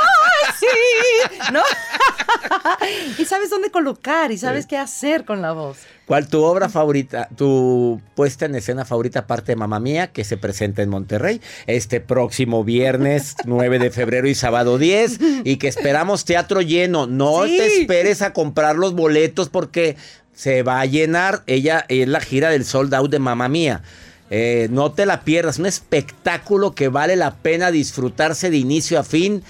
¡Ay, 0.71 1.29
sí! 1.31 1.53
¿No? 1.53 1.61
y 3.17 3.25
sabes 3.25 3.49
dónde 3.49 3.69
colocar 3.71 4.31
y 4.31 4.37
sabes 4.37 4.65
qué 4.65 4.77
hacer 4.77 5.25
con 5.25 5.41
la 5.41 5.51
voz. 5.53 5.77
¿Cuál 6.05 6.27
tu 6.27 6.43
obra 6.43 6.67
favorita, 6.69 7.29
tu 7.35 8.01
puesta 8.15 8.45
en 8.45 8.55
escena 8.55 8.83
favorita, 8.85 9.19
aparte 9.19 9.53
de 9.53 9.55
Mamá 9.55 9.79
Mía, 9.79 10.07
que 10.11 10.23
se 10.23 10.37
presenta 10.37 10.81
en 10.81 10.89
Monterrey 10.89 11.39
este 11.65 12.01
próximo 12.01 12.63
viernes 12.63 13.35
9 13.45 13.79
de 13.79 13.91
febrero 13.91 14.27
y 14.27 14.35
sábado 14.35 14.77
10? 14.77 15.19
Y 15.43 15.57
que 15.57 15.67
esperamos 15.67 16.25
teatro 16.25 16.61
lleno. 16.61 17.07
No 17.07 17.45
Sí. 17.45 17.57
te 17.57 17.67
esperes 17.81 18.21
a 18.21 18.33
comprar 18.33 18.75
los 18.75 18.93
boletos 18.93 19.49
porque 19.49 19.95
se 20.33 20.63
va 20.63 20.81
a 20.81 20.85
llenar. 20.85 21.43
Ella 21.47 21.85
es 21.87 22.07
la 22.07 22.19
gira 22.19 22.49
del 22.49 22.65
sold 22.65 22.93
out 22.93 23.09
de 23.11 23.19
Mamá 23.19 23.47
Mía. 23.49 23.81
Eh, 24.29 24.67
no 24.71 24.91
te 24.91 25.05
la 25.05 25.21
pierdas, 25.21 25.59
un 25.59 25.67
espectáculo 25.67 26.73
que 26.73 26.87
vale 26.87 27.15
la 27.15 27.35
pena 27.35 27.69
disfrutarse 27.71 28.49
de 28.49 28.57
inicio 28.57 28.99
a 28.99 29.03
fin. 29.03 29.43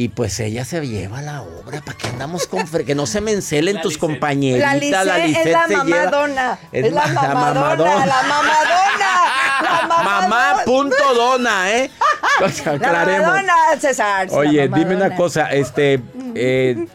Y 0.00 0.10
pues 0.10 0.38
ella 0.38 0.64
se 0.64 0.86
lleva 0.86 1.22
la 1.22 1.42
obra, 1.42 1.80
¿para 1.80 1.98
qué 1.98 2.06
andamos 2.06 2.46
con 2.46 2.60
fre- 2.68 2.84
que 2.84 2.94
no 2.94 3.04
se 3.04 3.20
me 3.20 3.32
encelen 3.32 3.80
tus 3.80 3.98
compañeritas? 3.98 5.04
La 5.04 5.18
Lisette 5.18 5.24
es 5.24 5.26
Lisette 5.28 5.52
la 5.52 5.66
se 5.66 5.74
lleva- 5.74 5.84
mamadona. 6.04 6.58
Es, 6.70 6.92
la, 6.92 7.06
ma- 7.08 7.22
mamadona, 7.34 8.06
la 8.06 8.22
mamadona. 8.22 8.96
La 9.00 9.82
mamadona. 9.88 10.04
Mamá 10.04 10.56
punto 10.64 11.14
dona, 11.16 11.72
¿eh? 11.76 11.90
Pues, 12.38 12.64
La 12.64 12.72
aclaremos. 12.74 13.26
mamadona, 13.26 13.54
César. 13.80 14.28
Oye, 14.30 14.68
la 14.68 14.76
dime 14.76 14.90
una 14.90 14.94
mamadona. 15.08 15.16
cosa, 15.16 15.50
este, 15.50 16.00
eh, 16.36 16.86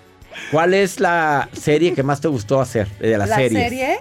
¿cuál 0.50 0.74
es 0.74 1.02
la 1.02 1.50
serie 1.52 1.94
que 1.94 2.04
más 2.04 2.22
te 2.22 2.30
gustó 2.30 2.62
hacer 2.62 2.88
de 3.00 3.18
las 3.18 3.28
La 3.28 3.36
series? 3.36 3.64
serie. 3.64 4.00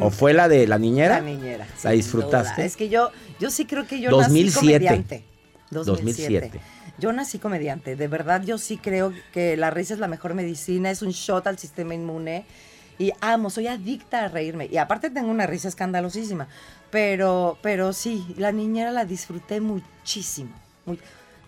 ¿O 0.00 0.10
fue 0.10 0.32
la 0.32 0.48
de 0.48 0.66
la 0.66 0.76
niñera? 0.78 1.18
La 1.18 1.20
niñera. 1.20 1.68
¿La 1.84 1.90
disfrutaste? 1.92 2.54
duda. 2.56 2.64
Es 2.64 2.76
que 2.76 2.88
yo, 2.88 3.12
yo 3.38 3.48
sí 3.50 3.64
creo 3.64 3.86
que 3.86 4.00
yo 4.00 4.10
2007. 4.10 4.50
nací 4.50 4.56
comediante. 4.58 5.24
2007. 5.70 6.60
Yo 7.00 7.12
nací 7.12 7.38
comediante. 7.38 7.96
De 7.96 8.08
verdad, 8.08 8.42
yo 8.42 8.58
sí 8.58 8.76
creo 8.76 9.12
que 9.32 9.56
la 9.56 9.70
risa 9.70 9.94
es 9.94 10.00
la 10.00 10.06
mejor 10.06 10.34
medicina. 10.34 10.90
Es 10.90 11.00
un 11.00 11.10
shot 11.10 11.46
al 11.46 11.58
sistema 11.58 11.94
inmune. 11.94 12.44
Y 12.98 13.12
amo, 13.22 13.48
soy 13.48 13.66
adicta 13.66 14.24
a 14.24 14.28
reírme. 14.28 14.66
Y 14.70 14.76
aparte 14.76 15.08
tengo 15.08 15.30
una 15.30 15.46
risa 15.46 15.68
escandalosísima. 15.68 16.46
Pero, 16.90 17.58
pero 17.62 17.94
sí, 17.94 18.34
la 18.36 18.52
niñera 18.52 18.90
la 18.90 19.06
disfruté 19.06 19.62
muchísimo. 19.62 20.50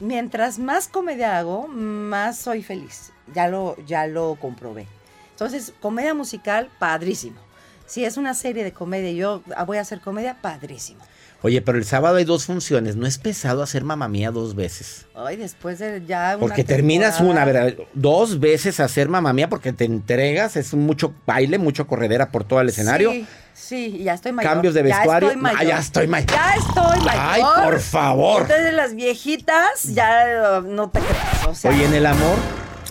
Mientras 0.00 0.58
más 0.58 0.88
comedia 0.88 1.38
hago, 1.38 1.68
más 1.68 2.38
soy 2.38 2.62
feliz. 2.62 3.12
Ya 3.34 3.48
lo, 3.48 3.76
ya 3.84 4.06
lo 4.06 4.36
comprobé. 4.40 4.86
Entonces, 5.32 5.74
comedia 5.80 6.14
musical, 6.14 6.70
padrísimo. 6.78 7.38
Si 7.84 8.06
es 8.06 8.16
una 8.16 8.32
serie 8.32 8.64
de 8.64 8.72
comedia 8.72 9.10
y 9.10 9.16
yo 9.16 9.42
voy 9.66 9.76
a 9.76 9.82
hacer 9.82 10.00
comedia, 10.00 10.38
padrísimo. 10.40 11.04
Oye, 11.44 11.61
pero 11.61 11.76
el 11.76 11.85
sábado 11.85 12.16
hay 12.16 12.24
dos 12.24 12.46
funciones. 12.46 12.94
¿No 12.94 13.05
es 13.07 13.18
pesado 13.18 13.62
hacer 13.62 13.83
mamá 13.83 14.07
mía 14.09 14.31
dos 14.31 14.55
veces? 14.55 15.07
Ay, 15.14 15.37
después 15.37 15.81
de 15.81 16.05
ya 16.07 16.35
una 16.37 16.38
Porque 16.38 16.62
terminas 16.62 17.20
una, 17.20 17.44
¿verdad? 17.44 17.74
Dos 17.94 18.38
veces 18.38 18.78
hacer 18.78 19.09
mamá 19.09 19.33
mía 19.33 19.48
porque 19.48 19.72
te 19.72 19.85
entregas, 19.85 20.57
es 20.57 20.72
mucho 20.74 21.12
baile, 21.26 21.59
mucho 21.59 21.87
corredera 21.88 22.31
por 22.31 22.44
todo 22.44 22.61
el 22.61 22.68
escenario. 22.68 23.11
Sí, 23.11 23.26
sí, 23.55 23.96
y 23.98 24.05
ya 24.05 24.14
estoy 24.14 24.31
mayor. 24.31 24.52
Cambios 24.52 24.74
de 24.74 24.88
Ya 24.88 24.98
vestuario. 24.98 25.28
estoy 25.31 25.42
mayor. 25.42 25.59
Ah, 25.61 25.64
ya 25.64 25.78
estoy 25.78 26.07
mayor. 26.07 26.31
Ya 26.31 26.55
estoy 26.55 26.98
mayor. 27.05 27.20
Ay, 27.20 27.42
por 27.64 27.81
favor. 27.81 28.42
Entonces 28.42 28.74
las 28.74 28.94
viejitas 28.94 29.83
ya 29.85 30.61
uh, 30.62 30.68
no 30.68 30.90
te 30.90 31.00
creas. 31.00 31.46
O 31.48 31.55
sea, 31.57 31.72
Oye, 31.72 31.87
en 31.87 31.94
el 31.94 32.07
amor, 32.07 32.37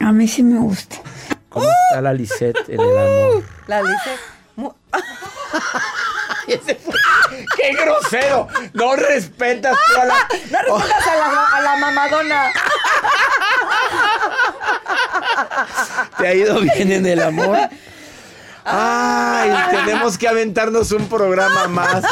A 0.01 0.11
mí 0.11 0.27
sí 0.27 0.43
me 0.43 0.59
gusta. 0.59 0.97
¿cómo 1.47 1.67
está 1.89 2.01
la 2.01 2.13
Lisette 2.13 2.57
en 2.67 2.81
el 2.81 2.97
amor? 2.97 3.43
la 3.67 3.81
¡Qué 6.59 7.73
grosero! 7.73 8.47
No 8.73 8.95
respetas 8.95 9.75
tú 9.93 10.01
a 10.01 10.05
la... 10.05 10.27
No 10.51 10.77
respetas 10.77 11.07
a 11.07 11.15
la, 11.15 11.45
a 11.57 11.61
la 11.61 11.75
mamadona. 11.77 12.51
¿Te 16.17 16.27
ha 16.27 16.33
ido 16.33 16.59
bien 16.59 16.91
en 16.91 17.05
el 17.05 17.21
amor? 17.21 17.57
Ay, 18.63 19.51
tenemos 19.71 20.17
que 20.17 20.27
aventarnos 20.27 20.91
un 20.91 21.07
programa 21.07 21.67
más. 21.67 22.03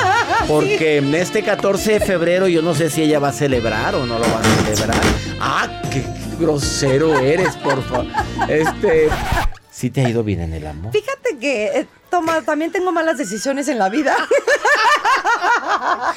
Porque 0.48 0.98
en 0.98 1.14
este 1.14 1.44
14 1.44 1.94
de 1.94 2.00
febrero 2.00 2.48
yo 2.48 2.62
no 2.62 2.74
sé 2.74 2.90
si 2.90 3.04
ella 3.04 3.20
va 3.20 3.30
a 3.30 3.34
celebrar 3.34 3.96
o 3.96 4.06
no 4.06 4.18
lo 4.18 4.26
va 4.26 4.40
a 4.40 4.74
celebrar. 4.74 5.02
Ah, 5.40 5.68
qué 5.92 6.04
grosero 6.40 7.20
eres, 7.20 7.56
por 7.58 7.84
favor. 7.84 8.08
Este. 8.48 9.10
¿Sí 9.80 9.90
te 9.90 10.06
ha 10.06 10.10
ido 10.10 10.26
bien 10.26 10.42
en 10.42 10.52
el 10.54 10.68
amor? 10.68 10.92
Fíjate 10.92 11.38
que 11.40 11.68
eh, 11.68 11.88
toma, 12.10 12.42
también 12.42 12.70
tengo 12.70 12.92
malas 12.92 13.18
decisiones 13.18 13.70
en 13.70 13.80
la 13.80 13.88
vida. 13.88 14.14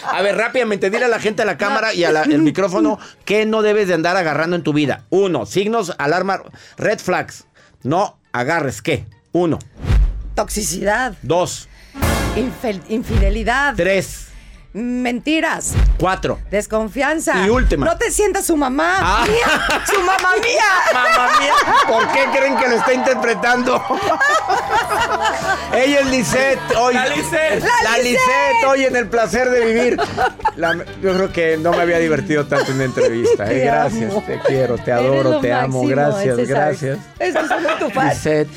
A 0.05 0.21
ver, 0.21 0.37
rápidamente, 0.37 0.91
dile 0.91 1.05
a 1.05 1.09
la 1.09 1.21
gente 1.21 1.43
a 1.43 1.45
la 1.45 1.57
cámara 1.57 1.95
y 1.95 2.03
al 2.03 2.27
micrófono 2.41 2.99
qué 3.25 3.47
no 3.47 3.63
debes 3.63 3.87
de 3.87 3.95
andar 3.95 4.17
agarrando 4.17 4.57
en 4.57 4.65
tu 4.65 4.73
vida. 4.73 5.05
Uno, 5.11 5.47
signos, 5.47 5.95
alarma, 5.99 6.43
red 6.77 6.99
flags. 6.99 7.45
No 7.85 8.19
agarres, 8.33 8.83
¿qué? 8.83 9.07
Uno. 9.31 9.61
Toxicidad, 10.35 11.15
Dos. 11.23 11.69
infel- 12.35 12.83
infidelidad, 12.89 13.75
Tres. 13.77 14.27
Mentiras. 14.75 15.75
Cuatro. 15.99 16.39
Desconfianza. 16.51 17.47
Y 17.47 17.51
última. 17.51 17.85
No 17.87 17.97
te 17.99 18.11
sientas 18.11 18.47
su 18.47 18.57
mamá. 18.57 18.97
Ah. 19.01 19.25
Mía, 19.27 19.85
su 19.87 20.01
mamá 20.01 20.31
mía. 20.43 20.95
Mamá 20.95 21.31
mía, 21.39 21.55
¿por 21.87 22.09
qué 22.13 22.25
creen 22.37 22.57
que 22.57 22.69
lo 22.69 22.77
está 22.77 22.93
interpretando? 22.95 23.83
Ella 25.75 26.01
es 26.01 26.07
Lisette, 26.07 26.59
hoy. 26.79 26.95
La 26.95 27.07
Lisette. 27.07 27.61
La, 27.61 27.91
La 27.91 27.99
Lisette, 27.99 28.05
Lisette. 28.05 28.67
hoy 28.69 28.85
en 28.85 28.97
el 28.97 29.09
placer 29.09 29.51
de 29.51 29.65
vivir. 29.65 29.97
La- 30.57 30.75
yo 31.03 31.15
creo 31.15 31.33
que 31.33 31.57
no 31.57 31.71
me 31.73 31.83
había 31.83 31.99
divertido 31.99 32.47
tanto 32.47 32.71
en 32.71 32.77
una 32.77 32.85
entrevista. 32.85 33.45
¿eh? 33.45 33.49
Te 33.61 33.65
Gracias, 33.67 34.11
amo. 34.11 34.23
te 34.27 34.39
quiero, 34.41 34.79
te 34.79 34.93
adoro, 34.93 35.41
te 35.41 35.53
amo. 35.53 35.87
Gracias, 35.87 36.37
César. 36.37 36.47
gracias. 36.57 36.99
Es 37.19 37.35
que 37.35 37.47
soy 37.49 37.65
tu 37.79 37.91
fan. 37.91 38.09
Lisette. 38.09 38.49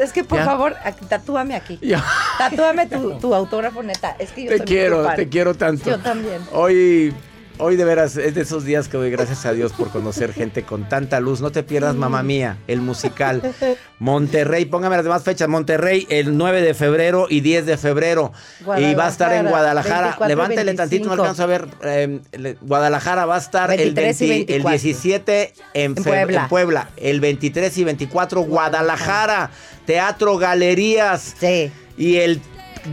Es 0.00 0.12
que 0.12 0.24
por 0.24 0.38
Ya. 0.38 0.44
favor, 0.44 0.76
tatúame 1.08 1.54
aquí. 1.56 1.78
Ya. 1.82 2.04
Tatúame 2.38 2.86
tu, 2.86 3.18
tu 3.18 3.34
autógrafo 3.34 3.82
neta. 3.82 4.16
Es 4.18 4.30
que 4.32 4.44
yo 4.44 4.50
Te 4.50 4.58
soy 4.58 4.66
quiero, 4.66 4.98
tu 5.02 5.06
fan. 5.08 5.16
te 5.16 5.28
quiero 5.28 5.43
tanto. 5.52 5.90
Yo 5.90 5.98
también. 5.98 6.40
Hoy, 6.52 7.12
hoy 7.58 7.76
de 7.76 7.84
veras 7.84 8.16
es 8.16 8.34
de 8.34 8.40
esos 8.40 8.64
días 8.64 8.88
que 8.88 8.96
doy 8.96 9.10
gracias 9.10 9.44
a 9.44 9.52
Dios 9.52 9.72
por 9.74 9.90
conocer 9.90 10.32
gente 10.32 10.62
con 10.62 10.88
tanta 10.88 11.20
luz. 11.20 11.42
No 11.42 11.52
te 11.52 11.62
pierdas, 11.62 11.94
mamá 11.94 12.22
mía, 12.22 12.56
el 12.66 12.80
musical. 12.80 13.42
Monterrey, 13.98 14.64
póngame 14.64 14.96
las 14.96 15.04
demás 15.04 15.22
fechas. 15.22 15.48
Monterrey, 15.48 16.06
el 16.10 16.36
9 16.36 16.62
de 16.62 16.74
febrero 16.74 17.26
y 17.28 17.40
10 17.40 17.66
de 17.66 17.76
febrero. 17.76 18.32
y 18.78 18.94
va 18.94 19.06
a 19.06 19.08
estar 19.10 19.32
en 19.32 19.46
Guadalajara, 19.48 20.16
Guadalajara. 20.16 20.16
24 20.18 20.26
y 20.26 20.28
Levántele 20.28 20.74
tantito, 20.74 21.04
no 21.04 21.10
25. 21.16 21.22
alcanzo 21.22 21.42
a 21.42 21.46
ver. 21.46 21.68
eh, 21.82 22.20
le- 22.38 22.56
Guadalajara 22.60 23.26
va 23.26 23.36
a 23.36 23.38
estar 23.38 23.70
el, 23.72 23.94
23 23.94 24.20
y 24.22 24.28
20 24.28 24.56
el 24.56 24.62
24. 24.62 24.82
17 24.82 25.52
en, 25.74 25.82
En 25.84 25.94
Puebla. 26.04 26.42
en 26.42 26.48
Puebla. 26.48 26.88
El 26.96 27.20
23 27.20 27.78
y 27.78 27.84
24 27.84 28.40
Guadalajara. 28.42 29.50
Teatro 29.86 30.36
Galerías. 30.38 31.34
Sí. 31.38 31.70
Y 31.96 32.16
el 32.16 32.40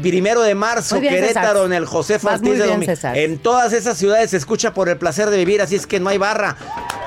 primero 0.01 0.41
de 0.41 0.55
marzo, 0.55 0.99
bien, 0.99 1.13
Querétaro, 1.13 1.47
César. 1.47 1.65
en 1.65 1.73
el 1.73 1.85
José 1.85 2.19
Ortiz 2.21 2.57
de 2.57 2.67
Domingo. 2.67 2.93
En 3.13 3.39
todas 3.39 3.73
esas 3.73 3.97
ciudades 3.97 4.31
se 4.31 4.37
escucha 4.37 4.73
por 4.73 4.89
el 4.89 4.97
placer 4.97 5.29
de 5.29 5.37
vivir, 5.37 5.61
así 5.61 5.75
es 5.75 5.87
que 5.87 5.99
no 5.99 6.09
hay 6.09 6.17
barra. 6.17 6.55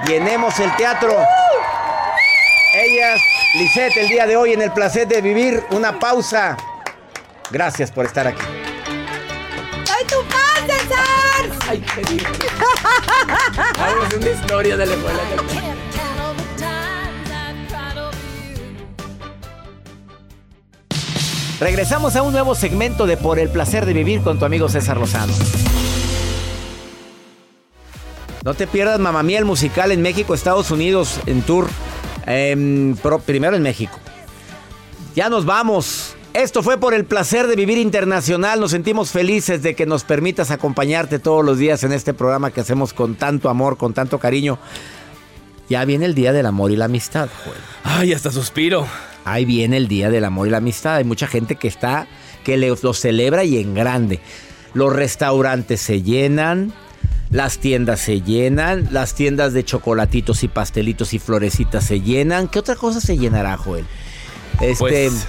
Llenemos 0.07 0.59
el 0.61 0.75
teatro. 0.77 1.17
Ellas, 2.75 3.21
Lisette, 3.57 3.97
el 3.99 4.09
día 4.09 4.27
de 4.27 4.37
hoy 4.37 4.53
en 4.53 4.63
el 4.63 4.73
placer 4.73 5.07
de 5.07 5.21
vivir, 5.21 5.63
una 5.71 5.99
pausa. 5.99 6.57
Gracias 7.51 7.91
por 7.93 8.05
estar 8.05 8.27
aquí. 8.27 8.43
¡Soy 9.85 10.05
tu 10.07 10.17
fan, 10.29 10.67
César! 10.67 11.69
Ay, 11.69 11.85
qué 11.95 12.03
lindo. 12.11 12.29
Vamos 13.79 14.15
una 14.15 14.31
historia 14.31 14.77
de 14.77 14.87
la 14.87 14.95
escuela. 14.95 15.21
Regresamos 21.65 22.15
a 22.15 22.21
un 22.23 22.35
nuevo 22.35 22.55
segmento 22.55 23.07
de 23.07 23.17
Por 23.17 23.39
el 23.39 23.49
placer 23.49 23.87
de 23.87 23.95
vivir 23.95 24.21
con 24.21 24.39
tu 24.39 24.45
amigo 24.45 24.69
César 24.69 24.99
Lozano. 24.99 25.33
No 28.45 28.53
te 28.53 28.67
pierdas 28.67 29.01
Mamá 29.01 29.23
Mía 29.23 29.39
el 29.39 29.47
musical 29.47 29.91
en 29.91 30.03
México, 30.03 30.35
Estados 30.35 30.71
Unidos, 30.71 31.19
en 31.25 31.41
tour. 31.41 31.71
Em, 32.27 32.95
pro- 32.97 33.19
primero 33.19 33.57
en 33.57 33.63
México. 33.63 33.99
Ya 35.17 35.31
nos 35.31 35.47
vamos. 35.47 36.15
Esto 36.35 36.63
fue 36.63 36.77
por 36.77 36.93
el 36.93 37.07
placer 37.07 37.47
de 37.47 37.57
vivir 37.57 37.79
internacional. 37.79 38.61
Nos 38.61 38.73
sentimos 38.73 39.11
felices 39.11 39.63
de 39.63 39.75
que 39.75 39.87
nos 39.87 40.05
permitas 40.05 40.51
acompañarte 40.51 41.19
todos 41.19 41.43
los 41.43 41.57
días 41.57 41.83
en 41.83 41.95
este 41.95 42.13
programa 42.13 42.51
que 42.51 42.61
hacemos 42.61 42.93
con 42.93 43.15
tanto 43.15 43.49
amor, 43.49 43.79
con 43.79 43.95
tanto 43.95 44.19
cariño. 44.19 44.59
Ya 45.71 45.83
viene 45.87 46.05
el 46.05 46.15
Día 46.15 46.35
del 46.35 46.45
Amor 46.45 46.73
y 46.73 46.77
la 46.77 46.85
Amistad, 46.85 47.31
Joel. 47.43 47.57
Ay, 47.85 48.13
hasta 48.13 48.31
suspiro. 48.31 48.87
Ahí 49.25 49.45
viene 49.45 49.77
el 49.77 49.89
Día 49.89 50.11
del 50.11 50.25
Amor 50.25 50.47
y 50.47 50.51
la 50.51 50.59
Amistad. 50.59 50.97
Hay 50.97 51.05
mucha 51.05 51.27
gente 51.27 51.57
que 51.57 51.69
está, 51.69 52.07
que 52.45 52.57
lo 52.57 52.95
celebra 52.95 53.45
y 53.45 53.59
en 53.59 53.75
grande. 53.75 54.21
Los 54.75 54.93
restaurantes 54.93 55.81
se 55.81 56.03
llenan, 56.03 56.73
las 57.31 57.59
tiendas 57.59 58.01
se 58.01 58.21
llenan, 58.21 58.89
las 58.91 59.15
tiendas 59.15 59.53
de 59.53 59.65
chocolatitos 59.65 60.43
y 60.45 60.49
pastelitos 60.49 61.15
y 61.15 61.19
florecitas 61.19 61.85
se 61.85 62.01
llenan. 62.01 62.49
¿Qué 62.49 62.59
otra 62.59 62.77
cosa 62.77 63.01
se 63.01 63.17
llenará, 63.17 63.57
Joel? 63.57 63.85
Este, 64.61 64.77
Pues, 64.79 65.27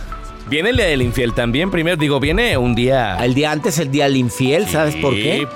viene 0.50 0.72
el 0.72 0.78
día 0.78 0.86
del 0.88 1.02
infiel 1.02 1.34
también. 1.34 1.72
Primero, 1.72 1.96
digo, 1.98 2.20
viene 2.20 2.58
un 2.58 2.76
día. 2.76 3.18
el 3.24 3.34
día 3.34 3.52
antes, 3.52 3.80
el 3.80 3.92
Día 3.92 4.06
del 4.06 4.18
Infiel, 4.18 4.68
¿sabes 4.68 4.96
por 4.96 5.14
qué? 5.14 5.48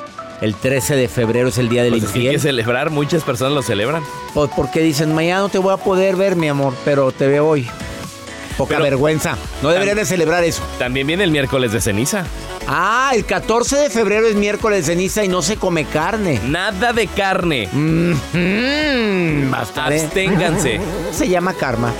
El 0.42 0.56
13 0.56 0.96
de 0.96 1.10
febrero 1.10 1.50
es 1.50 1.58
el 1.58 1.68
Día 1.68 1.84
del 1.84 1.92
Pues 1.92 2.04
es 2.04 2.10
que 2.12 2.20
hay 2.20 2.26
Infiel. 2.28 2.36
que 2.36 2.48
celebrar, 2.48 2.90
muchas 2.92 3.24
personas 3.24 3.54
lo 3.54 3.62
celebran. 3.62 4.02
Pues 4.34 4.50
porque 4.56 4.82
dicen, 4.82 5.14
mañana 5.14 5.42
no 5.42 5.50
te 5.50 5.58
voy 5.58 5.74
a 5.74 5.78
poder 5.78 6.16
ver, 6.16 6.36
mi 6.38 6.48
amor, 6.48 6.74
pero 6.86 7.12
te 7.12 7.28
veo 7.28 7.46
hoy. 7.48 7.68
Poca 8.60 8.76
Pero- 8.76 8.84
vergüenza. 8.84 9.38
No 9.64 9.70
deberían 9.70 9.96
de 9.96 10.04
celebrar 10.06 10.44
eso. 10.44 10.62
También 10.78 11.08
viene 11.08 11.24
el 11.24 11.32
miércoles 11.32 11.72
de 11.72 11.80
ceniza. 11.80 12.26
Ah, 12.68 13.12
el 13.16 13.26
14 13.26 13.78
de 13.78 13.90
febrero 13.90 14.28
es 14.28 14.36
miércoles 14.36 14.86
de 14.86 14.94
ceniza 14.94 15.24
y 15.24 15.30
no 15.30 15.42
se 15.42 15.56
come 15.56 15.86
carne. 15.86 16.42
Nada 16.46 16.92
de 16.92 17.08
carne. 17.08 17.70
Mm, 17.72 18.14
de- 18.34 19.50
Absténganse. 19.56 20.82
Se 21.14 21.30
llama 21.30 21.54
karma. 21.54 21.94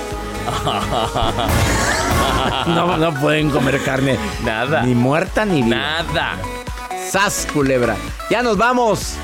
No, 2.66 2.96
no 2.98 3.14
pueden 3.14 3.50
comer 3.50 3.80
carne. 3.82 4.18
Nada. 4.44 4.82
Ni 4.82 4.94
muerta 4.94 5.44
ni 5.46 5.62
viva. 5.62 5.76
Nada. 5.76 6.36
Sas, 7.10 7.46
culebra. 7.52 7.96
Ya 8.30 8.42
nos 8.42 8.56
vamos. 8.58 9.14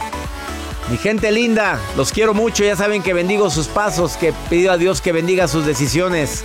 Mi 0.91 0.97
gente 0.97 1.31
linda, 1.33 1.79
los 1.97 2.13
quiero 2.13 2.33
mucho. 2.33 2.65
Ya 2.65 2.77
saben 2.77 3.03
que 3.03 3.13
bendigo 3.13 3.51
sus 3.51 3.67
pasos, 3.67 4.17
que 4.17 4.33
pido 4.49 4.73
a 4.73 4.77
Dios 4.79 5.01
que 5.01 5.13
bendiga 5.13 5.49
sus 5.49 5.67
decisiones. 5.67 6.45